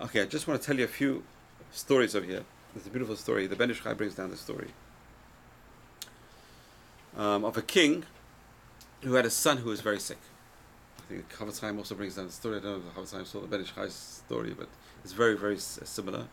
[0.00, 1.24] Okay, I just want to tell you a few
[1.72, 2.44] stories over here.
[2.74, 3.46] There's a beautiful story.
[3.46, 4.68] The Ben Ish Chai brings down the story
[7.16, 8.04] um, of a king
[9.02, 10.18] who had a son who was very sick.
[10.98, 12.58] I think Chofetz Chaim also brings down the story.
[12.58, 14.68] I don't know if Chofetz Chaim saw the Ben story, but
[15.04, 16.26] it's very, very similar.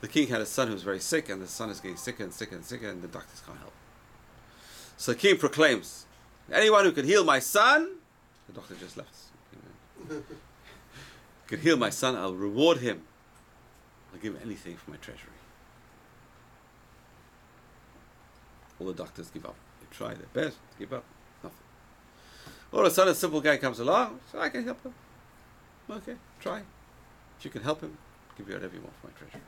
[0.00, 2.24] The king had a son who was very sick, and the son is getting sicker
[2.24, 3.72] and sicker and sicker, and the doctors can't help.
[5.00, 6.04] So king proclaims,
[6.52, 7.92] anyone who can heal my son,
[8.46, 9.16] the doctor just left.
[11.46, 13.00] can heal my son, I'll reward him.
[14.12, 15.32] I'll give him anything for my treasury.
[18.78, 19.54] All the doctors give up.
[19.80, 21.04] They try their best, give up,
[21.42, 21.56] nothing.
[22.70, 24.92] All of a sudden, a simple guy comes along, so I can help him.
[25.88, 26.60] Okay, try.
[27.38, 27.96] If you can help him,
[28.28, 29.40] I'll give you whatever you want for my treasury.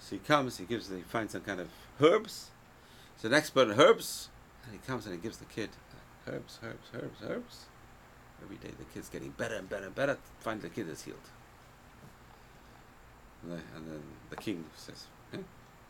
[0.00, 1.68] So he comes, he gives, he finds some kind of
[2.00, 2.50] herbs,
[3.16, 4.28] He's an expert herbs,
[4.64, 5.70] and he comes and he gives the kid
[6.28, 7.64] herbs, herbs, herbs, herbs.
[8.42, 10.18] Every day the kid's getting better and better and better.
[10.40, 11.18] Finally, the kid is healed.
[13.42, 15.06] And, then the king says?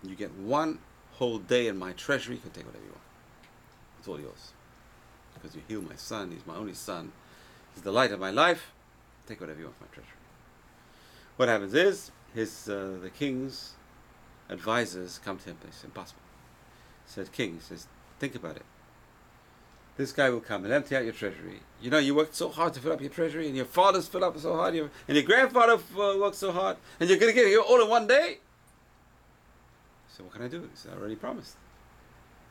[0.02, 0.78] You get one
[1.14, 3.02] whole day in my treasury, you can take whatever you want.
[3.98, 4.52] It's all yours.
[5.34, 7.12] Because you heal my son, he's my only son.
[7.74, 8.72] He's the light of my life.
[9.26, 10.12] Take whatever you want from my treasury.
[11.36, 13.72] What happens is, his uh, the king's
[14.48, 15.56] advisors come to him.
[15.66, 16.20] It's impossible.
[17.06, 17.86] He said, King, he says,
[18.18, 18.64] think about it.
[19.96, 21.60] This guy will come and empty out your treasury.
[21.80, 24.24] You know, you worked so hard to fill up your treasury, and your father's filled
[24.24, 27.46] up so hard, and your grandfather uh, worked so hard, and you're going to get
[27.46, 28.38] it all in one day?
[30.08, 30.60] So what can I do?
[30.60, 31.56] He said, I already promised.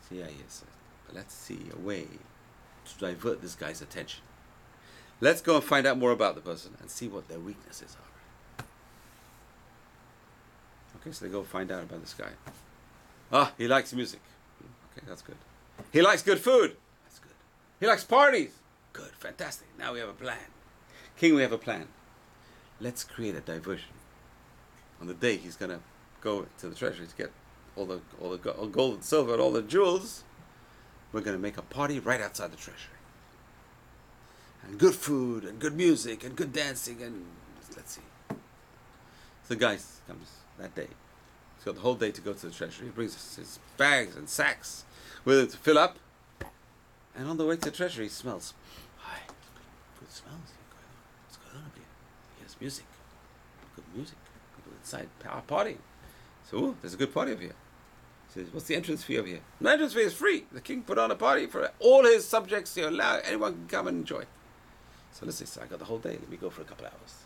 [0.09, 0.63] He said, yeah, yes,
[1.05, 2.07] but let's see a way
[2.85, 4.23] to divert this guy's attention.
[5.21, 8.65] Let's go and find out more about the person and see what their weaknesses are.
[10.99, 12.29] Okay, so they go find out about this guy.
[13.31, 14.21] Ah, he likes music.
[14.97, 15.35] Okay, that's good.
[15.91, 16.75] He likes good food.
[17.03, 17.33] That's good.
[17.79, 18.51] He likes parties.
[18.93, 19.67] Good, fantastic.
[19.77, 20.37] Now we have a plan.
[21.17, 21.87] King, we have a plan.
[22.79, 23.93] Let's create a diversion.
[25.01, 25.79] On the day he's going to
[26.21, 27.31] go to the treasury to get
[27.75, 30.23] all the all the gold and silver and all the jewels,
[31.11, 32.91] we're going to make a party right outside the treasury.
[34.65, 37.25] And good food and good music and good dancing and
[37.75, 38.01] let's see.
[38.29, 38.35] So
[39.49, 39.77] the guy
[40.07, 40.87] comes that day.
[41.57, 42.87] He's got the whole day to go to the treasury.
[42.87, 44.84] He brings his bags and sacks
[45.25, 45.97] with it to fill up.
[47.15, 48.53] And on the way to the treasury, he smells.
[48.99, 49.19] Hi,
[49.99, 50.53] good smells.
[51.25, 51.85] What's going on up here?
[52.35, 52.85] He hears music.
[53.75, 54.17] Good music.
[54.55, 55.09] People inside
[55.47, 55.77] party.
[56.49, 57.55] So, ooh, there's a good party over here
[58.35, 59.39] says, What's the entrance fee over here?
[59.59, 60.45] The entrance fee is free.
[60.51, 63.87] The king put on a party for all his subjects to allow anyone can come
[63.87, 64.25] and enjoy.
[65.13, 66.85] So let's say, so I got the whole day, let me go for a couple
[66.85, 67.23] of hours.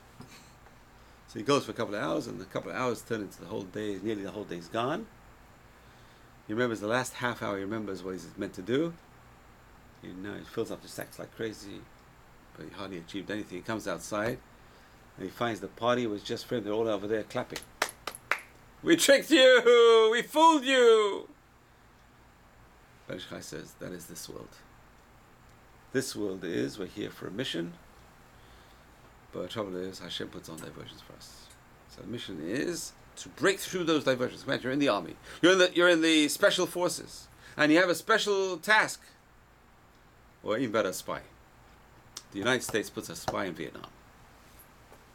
[1.27, 3.41] So he goes for a couple of hours, and the couple of hours turn into
[3.41, 5.07] the whole day, nearly the whole day's gone.
[6.49, 8.91] He remembers the last half hour, he remembers what he's meant to do.
[10.01, 11.81] You know, he fills up the sacks like crazy,
[12.57, 13.59] but he hardly achieved anything.
[13.59, 14.39] He comes outside,
[15.15, 16.63] and he finds the party was just for him.
[16.63, 17.59] They're all over there clapping.
[18.81, 20.09] We tricked you!
[20.11, 21.29] We fooled you!
[23.07, 24.49] Ben says, that is this world.
[25.93, 27.73] This world is, we're here for a mission,
[29.31, 31.45] but the trouble is, Hashem puts on diversions for us.
[31.89, 34.43] So the mission is to break through those diversions.
[34.43, 37.77] Imagine you're in the army, you're in the, you're in the special forces, and you
[37.79, 39.01] have a special task,
[40.43, 41.21] or even better, a spy.
[42.31, 43.87] The United States puts a spy in Vietnam.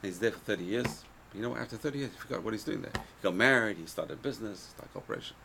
[0.03, 2.81] He's there for 30 years you know, after 30 years, he forgot what he's doing
[2.81, 2.93] there.
[2.95, 5.37] He got married, he started a business, started a corporation.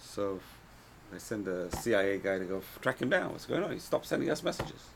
[0.00, 0.40] So
[1.10, 3.32] they send the CIA guy to go track him down.
[3.32, 3.72] What's going on?
[3.72, 4.90] He stopped sending us messages.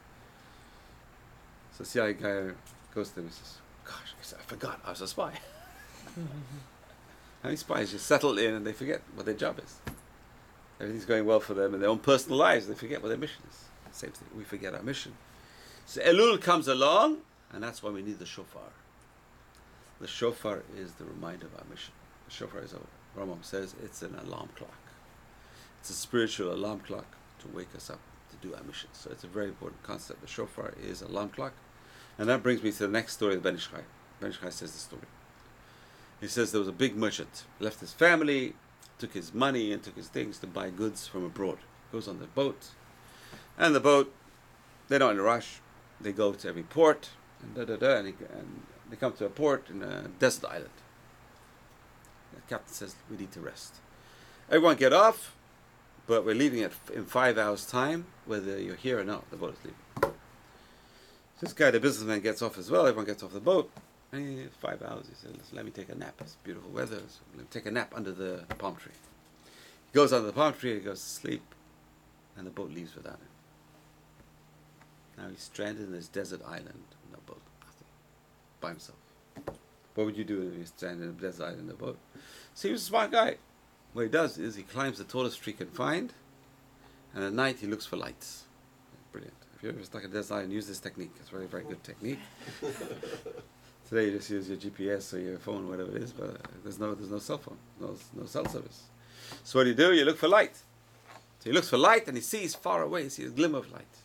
[1.77, 2.51] So CIA guy
[2.95, 5.33] goes to him and says, Gosh, I forgot I was a spy.
[7.43, 9.77] How many spies just settle in and they forget what their job is?
[10.81, 12.67] Everything's going well for them in their own personal lives.
[12.67, 13.65] They forget what their mission is.
[13.93, 14.29] Same thing.
[14.37, 15.13] We forget our mission.
[15.87, 17.19] So Elul comes along,
[17.53, 18.71] and that's why we need the shofar.
[20.01, 21.93] The shofar is the reminder of our mission.
[22.27, 22.79] The shofar is, a,
[23.19, 24.79] Rambam says, it's an alarm clock.
[25.81, 27.07] It's a spiritual alarm clock
[27.41, 28.89] to wake us up to do our mission.
[28.93, 30.21] So it's a very important concept.
[30.21, 31.53] The shofar is alarm clock.
[32.19, 33.81] And that brings me to the next story of Ben Ish Chai.
[34.21, 35.03] Ben Ish Chai says the story.
[36.21, 38.55] He says there was a big merchant, left his family,
[38.99, 41.59] took his money and took his things to buy goods from abroad.
[41.91, 42.69] Goes on the boat,
[43.59, 44.13] and the boat,
[44.89, 45.61] they're not in a rush.
[46.01, 47.11] They go to every port,
[47.43, 50.47] and da da da, and, he, and they come to a port in a desert
[50.51, 50.71] island.
[52.35, 53.77] The captain says, We need to rest.
[54.49, 55.35] Everyone get off,
[56.07, 59.31] but we're leaving it in five hours' time, whether you're here or not.
[59.31, 60.15] The boat is leaving.
[61.41, 62.87] This guy, the businessman, gets off as well.
[62.87, 63.71] Everyone gets off the boat.
[64.13, 66.15] He, five hours, he says, Let me take a nap.
[66.21, 66.97] It's beautiful weather.
[66.97, 68.93] So let me take a nap under the palm tree.
[69.45, 71.43] He goes under the palm tree, he goes to sleep,
[72.37, 73.29] and the boat leaves without him.
[75.19, 76.83] Now he's stranded in this desert island
[77.13, 77.87] no boat, nothing,
[78.61, 78.99] by himself.
[79.95, 81.99] What would you do if you're stranded in a desert island no boat?
[82.55, 83.37] So he was a smart guy.
[83.93, 86.13] What he does is he climbs the tallest tree he can find,
[87.15, 88.45] and at night he looks for lights.
[89.13, 89.35] Brilliant.
[89.57, 91.11] If you're ever stuck in a desert island, use this technique.
[91.19, 92.21] It's a very, very good technique.
[93.91, 96.95] Today you just use your GPS or your phone, whatever it is, but there's no,
[96.95, 98.85] there's no cell phone, no, no cell service.
[99.43, 99.93] So what do you do?
[99.93, 100.55] You look for light.
[101.41, 103.73] So he looks for light and he sees far away, he sees a glimmer of
[103.73, 103.97] light.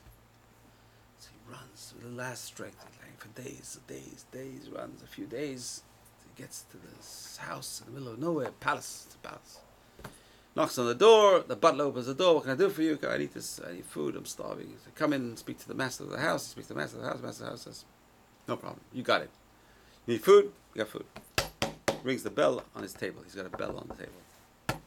[1.20, 2.84] So he runs with the last strength
[3.20, 5.84] for days, days, days, runs a few days.
[6.24, 9.60] He gets to this house in the middle of nowhere, palace, it's a palace.
[10.56, 12.98] Knocks on the door, the butler opens the door, what can I do for you?
[13.08, 14.74] I need this, I need food, I'm starving.
[14.96, 16.46] Come in and speak to the master of the house.
[16.46, 17.86] He speaks to the master of the house, master of the house says,
[18.48, 19.30] No problem, you got it.
[20.08, 20.52] Need food?
[20.76, 21.06] You got food.
[22.04, 23.22] Rings the bell on his table.
[23.24, 24.82] He's got a bell on the table.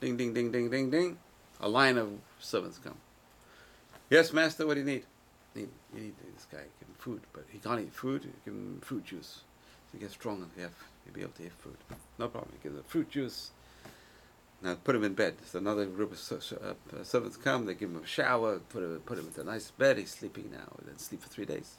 [0.00, 1.18] Ding, ding, ding, ding, ding, ding.
[1.60, 2.96] A line of servants come.
[4.10, 5.04] Yes, master, what do you need?
[5.54, 8.22] Need, you need this guy Give him food, but he can't eat food.
[8.44, 9.40] Give him fruit juice.
[9.90, 11.76] So he gets strong and he he'll be able to eat food.
[12.18, 12.52] No problem.
[12.52, 13.50] You give him fruit juice.
[14.62, 15.36] Now put him in bed.
[15.46, 17.64] So another group of uh, servants come.
[17.64, 18.58] They give him a shower.
[18.58, 19.96] Put him put him into a nice bed.
[19.96, 20.76] He's sleeping now.
[20.84, 21.76] Then sleep for three days.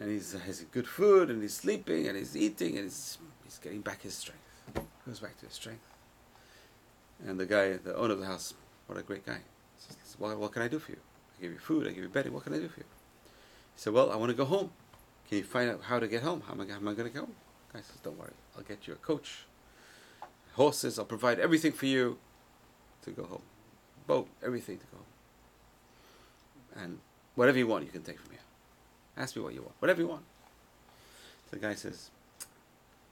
[0.00, 3.82] And he's has good food and he's sleeping and he's eating and he's he's getting
[3.82, 4.42] back his strength.
[5.06, 5.82] Goes back to his strength.
[7.26, 8.54] And the guy, the owner of the house,
[8.86, 9.38] what a great guy.
[9.78, 10.98] Says, well, what can I do for you?
[11.38, 12.86] I give you food, I give you bedding, what can I do for you?
[13.74, 14.70] He said, well, I want to go home.
[15.28, 16.42] Can you find out how to get home?
[16.46, 17.34] How am I, am I going to go home?
[17.68, 19.44] The guy says, don't worry, I'll get you a coach,
[20.54, 22.18] horses, I'll provide everything for you
[23.04, 23.42] to go home.
[24.06, 26.84] Boat, everything to go home.
[26.84, 26.98] And
[27.34, 28.40] whatever you want, you can take from here.
[29.20, 30.22] Ask me what you want, whatever you want.
[31.50, 32.10] So the guy says,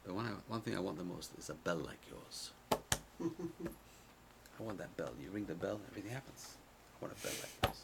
[0.07, 2.51] the one, I, one thing I want the most is a bell like yours.
[3.21, 5.11] I want that bell.
[5.23, 6.57] You ring the bell, everything happens.
[6.97, 7.83] I want a bell like yours.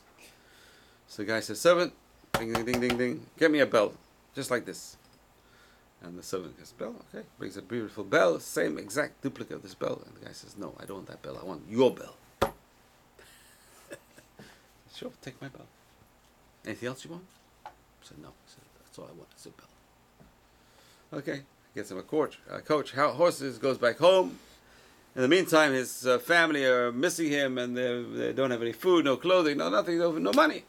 [1.06, 1.92] So the guy says, servant,
[2.38, 3.92] ding, ding, ding, ding, ding, get me a bell,
[4.34, 4.96] just like this.
[6.02, 9.74] And the servant gets bell, okay, brings a beautiful bell, same exact duplicate of this
[9.74, 10.00] bell.
[10.06, 12.16] And the guy says, no, I don't want that bell, I want your bell.
[14.94, 15.66] sure, take my bell.
[16.64, 17.24] Anything else you want?
[18.04, 18.28] I said, no.
[18.46, 21.16] Said, that's all I want, it's a.
[21.16, 21.42] Okay,
[21.74, 22.38] gets him a coach.
[22.64, 24.38] Coach, how horses, goes back home.
[25.16, 29.04] In the meantime, his uh, family are missing him and they, don't have any food,
[29.04, 30.64] no clothing, no nothing, no, no money.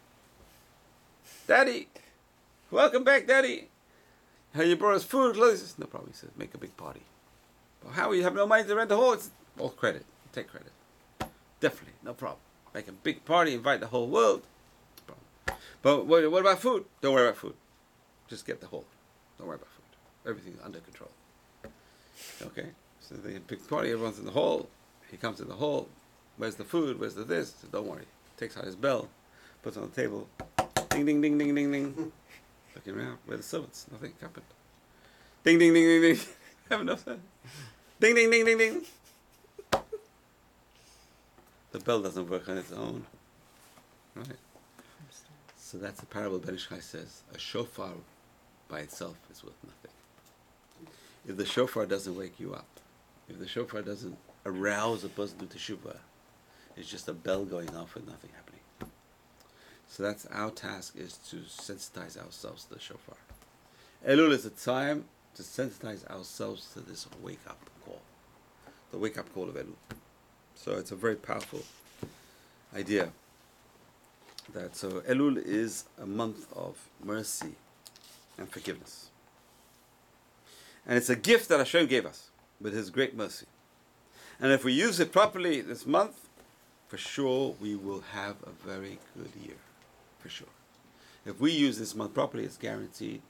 [1.48, 1.88] Daddy,
[2.70, 3.70] welcome back, Daddy.
[4.54, 5.76] How you brought us food, clothes?
[5.80, 6.12] No problem.
[6.12, 7.02] He says, make a big party.
[7.84, 9.32] Well, how you have no money to rent the horse?
[9.58, 10.06] All credit.
[10.32, 10.72] Take credit.
[11.60, 12.40] Definitely, no problem.
[12.74, 14.44] Make a big party, invite the whole world.
[15.86, 16.84] But what, what about food?
[17.00, 17.54] Don't worry about food.
[18.28, 18.86] Just get the whole.
[19.38, 20.28] Don't worry about food.
[20.28, 21.12] Everything's under control.
[22.42, 22.70] Okay?
[23.02, 24.68] So they big party, everyone's in the hall.
[25.12, 25.88] He comes in the hall.
[26.38, 27.00] Where's the food?
[27.00, 27.54] Where's the this?
[27.62, 28.06] So don't worry.
[28.36, 29.10] Takes out his bell,
[29.62, 30.28] puts on the table.
[30.90, 32.12] Ding, ding, ding, ding, ding, ding.
[32.74, 33.20] Looking around.
[33.28, 33.86] Where the servants?
[33.92, 34.48] Nothing happened.
[35.44, 36.26] Ding, ding, ding, ding, ding.
[36.72, 37.20] Have enough there.
[38.00, 38.82] Ding, ding, ding, ding, ding.
[41.74, 43.06] The bell doesn't work on its own.
[44.16, 44.26] Right?
[45.76, 47.24] So that's the parable Ben Ish Chai says.
[47.34, 47.92] A shofar
[48.70, 49.92] by itself is worth nothing.
[51.28, 52.68] If the shofar doesn't wake you up,
[53.28, 55.98] if the shofar doesn't arouse a person to teshuvah,
[56.78, 58.62] it's just a bell going off with nothing happening.
[59.90, 63.18] So that's our task is to sensitize ourselves to the shofar.
[64.08, 65.04] Elul is a time
[65.34, 68.00] to sensitize ourselves to this wake up call,
[68.92, 69.76] the wake up call of Elul.
[70.56, 71.64] So it's a very powerful
[72.74, 73.10] idea.
[74.54, 77.56] That so Elul is a month of mercy
[78.38, 79.10] and forgiveness,
[80.86, 82.30] and it's a gift that Hashem gave us
[82.62, 83.48] with His great mercy.
[84.40, 86.30] And if we use it properly this month,
[86.88, 89.58] for sure we will have a very good year
[90.20, 90.48] for sure.
[91.26, 93.22] If we use this month properly, it's guaranteed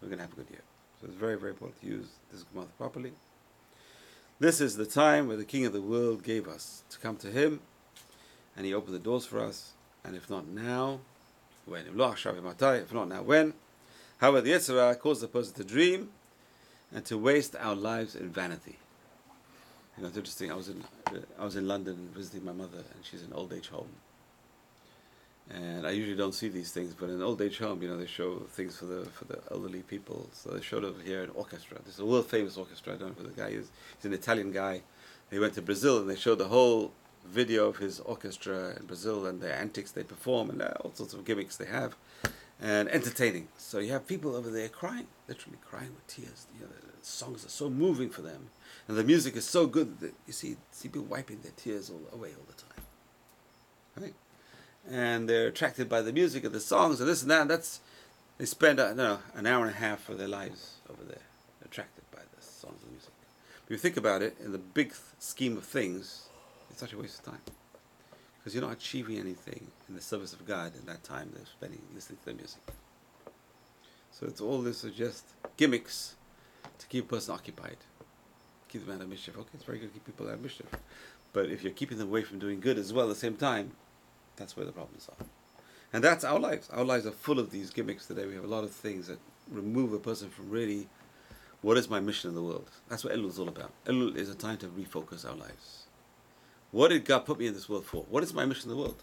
[0.00, 0.62] we're going to have a good year.
[1.00, 3.12] So it's very, very important to use this month properly.
[4.38, 7.28] This is the time where the King of the world gave us to come to
[7.28, 7.60] Him,
[8.56, 9.72] and He opened the doors for us.
[10.04, 11.00] And if not now,
[11.66, 11.86] when?
[11.86, 13.54] If not now, when?
[14.18, 16.10] However, the yetzer hara causes the person to dream
[16.92, 18.78] and to waste our lives in vanity.
[19.96, 20.50] You know, it's interesting.
[20.50, 20.84] I was in
[21.38, 23.88] I was in London visiting my mother, and she's in an old age home.
[25.50, 27.98] And I usually don't see these things, but in an old age home, you know,
[27.98, 30.28] they show things for the for the elderly people.
[30.32, 31.78] So they showed over here an orchestra.
[31.84, 32.94] This is a world famous orchestra.
[32.94, 33.70] I don't know who the guy is.
[33.96, 34.82] He's an Italian guy.
[35.30, 36.92] He went to Brazil and they showed the whole
[37.26, 41.14] video of his orchestra in Brazil and the antics they perform and uh, all sorts
[41.14, 41.96] of gimmicks they have,
[42.60, 43.48] and entertaining.
[43.56, 46.46] So you have people over there crying, literally crying with tears.
[46.54, 48.50] You know, the songs are so moving for them,
[48.88, 52.02] and the music is so good that you see see people wiping their tears all
[52.12, 52.84] away all the time.
[53.98, 54.14] Right
[54.88, 57.42] and they're attracted by the music of the songs and this and that.
[57.42, 57.80] And that's
[58.38, 61.22] they spend uh, I don't an hour and a half of their lives over there,
[61.64, 63.12] attracted by the songs and music.
[63.64, 66.28] If you think about it, in the big scheme of things,
[66.82, 67.40] such a waste of time
[68.38, 71.80] because you're not achieving anything in the service of God in that time they're spending
[71.94, 72.60] listening to the music.
[74.10, 75.22] So it's all this are just
[75.56, 76.16] gimmicks
[76.80, 77.76] to keep a person occupied,
[78.68, 79.38] keep them out of mischief.
[79.38, 80.66] Okay, it's very good to keep people out of mischief,
[81.32, 83.70] but if you're keeping them away from doing good as well at the same time,
[84.34, 85.26] that's where the problems are.
[85.92, 86.68] And that's our lives.
[86.70, 88.26] Our lives are full of these gimmicks today.
[88.26, 90.88] We have a lot of things that remove a person from really
[91.60, 92.70] what is my mission in the world.
[92.88, 93.70] That's what Elul is all about.
[93.84, 95.86] Elul is a time to refocus our lives.
[96.72, 98.04] What did God put me in this world for?
[98.10, 99.02] What is my mission in the world?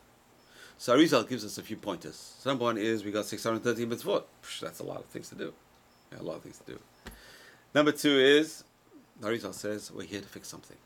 [0.77, 2.35] So Arizal gives us a few pointers.
[2.45, 4.23] Number one is we got 613 mitzvot.
[4.43, 5.53] Psh, that's a lot of things to do.
[6.11, 6.79] Yeah, a lot of things to do.
[7.73, 8.63] Number two is,
[9.21, 10.77] Arizal says, we're here to fix something.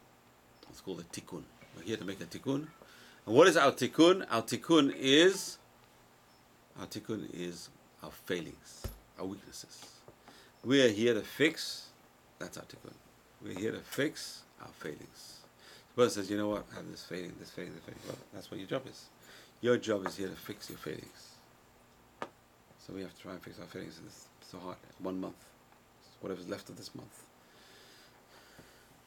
[0.69, 1.43] It's called a tikkun.
[1.77, 2.67] We're here to make a tikkun.
[3.25, 4.25] And what is our tikkun?
[4.29, 5.57] Our tikkun is
[6.79, 7.69] our tikkun is
[8.01, 8.83] our failings,
[9.19, 9.85] our weaknesses.
[10.65, 11.87] We are here to fix.
[12.39, 12.93] That's our tikkun.
[13.43, 15.42] We're here to fix our failings.
[15.95, 16.65] Person says, "You know what?
[16.71, 19.05] I have this failing, this failing, this failing." Well, that's what your job is.
[19.61, 21.35] Your job is here to fix your failings.
[22.79, 23.99] So we have to try and fix our failings.
[24.05, 24.77] It's so hard.
[24.99, 25.45] One month,
[26.19, 27.23] whatever's left of this month.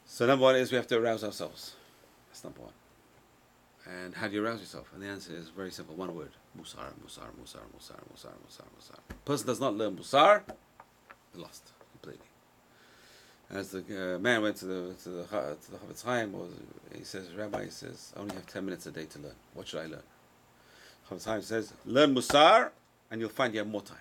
[0.07, 1.75] So number one is we have to arouse ourselves.
[2.29, 2.73] That's number one.
[3.87, 4.91] And how do you arouse yourself?
[4.95, 5.95] And the answer is very simple.
[5.95, 6.33] One word.
[6.59, 8.99] Musar, musar, musar, musar, musar, musar, musar.
[9.25, 10.43] Person does not learn musar,
[11.35, 11.73] lost.
[13.49, 16.35] As the uh, man went to the to the to the Chofetz Chaim,
[16.97, 19.35] he says, Rabbi, he says, I only have ten minutes a day to learn.
[19.55, 20.03] What should I learn?
[21.09, 22.71] Chofetz Chaim says, learn musar,
[23.11, 23.99] and you'll find you have more time.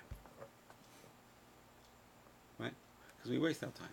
[2.58, 2.74] Right?
[3.18, 3.88] Because we waste our time.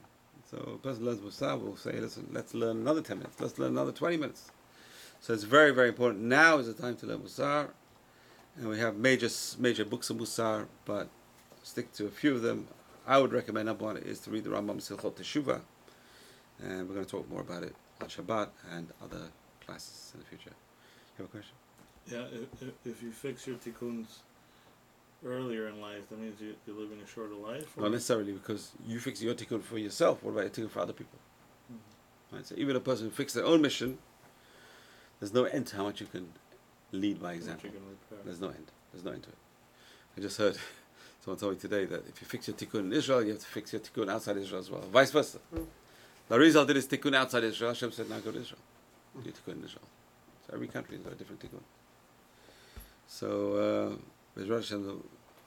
[0.50, 3.38] So a person learns musar, will say, listen, let's learn another ten minutes.
[3.38, 4.50] Let's learn another twenty minutes.
[5.20, 6.22] So it's very, very important.
[6.22, 7.68] Now is the time to learn musar,
[8.56, 9.28] and we have major
[9.58, 11.08] major books of musar, but
[11.62, 12.68] stick to a few of them.
[13.06, 15.60] I would recommend number one is to read the Rambam Hilchot Teshuvah,
[16.62, 19.28] and we're going to talk more about it on Shabbat and other
[19.64, 20.50] classes in the future.
[21.18, 21.54] You have a question?
[22.06, 22.24] Yeah,
[22.62, 24.06] if, if, you fix your tikkuns
[25.24, 27.76] earlier in life, that means you, you're living a shorter life?
[27.76, 30.22] or- Not necessarily because you fix your tikkun for yourself.
[30.22, 31.18] What about your tikkun for other people?
[31.72, 32.36] Mhm.
[32.36, 32.46] Right.
[32.46, 33.98] So even a person who fixes their own mission,
[35.20, 36.32] there's no end to how much you can
[36.92, 37.70] lead by example.
[37.70, 38.18] you can repair.
[38.24, 38.70] There's no end.
[38.92, 39.36] There's no end to it.
[40.16, 40.58] I just heard
[41.24, 43.46] someone told me today that if you fix your tikkun in Israel, you have to
[43.46, 44.82] fix your tikkun outside Israel as well.
[44.82, 45.38] Vice versa.
[45.54, 45.66] Mm.
[46.28, 47.72] The result did his tikkun outside Israel.
[47.72, 48.60] Hashem said, now go to Israel.
[49.16, 49.88] Do your tikkun in Israel.
[50.46, 51.62] So every country has got a different tikkun.
[53.06, 53.98] So,
[54.36, 54.96] uh, Hashem, the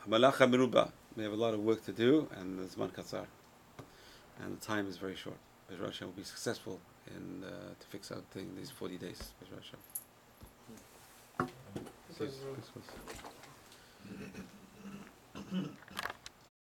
[0.07, 0.91] Hamalacha Meruba.
[1.17, 3.25] We have a lot of work to do, and there's man katzar.
[4.41, 5.37] And the time is very short.
[5.71, 7.49] Bezrat Hashem will be successful in uh,
[7.79, 9.33] to fix out thing these 40 days.
[9.41, 9.79] Bezrat Hashem.
[12.09, 12.35] This is,
[15.51, 15.84] uh, yes.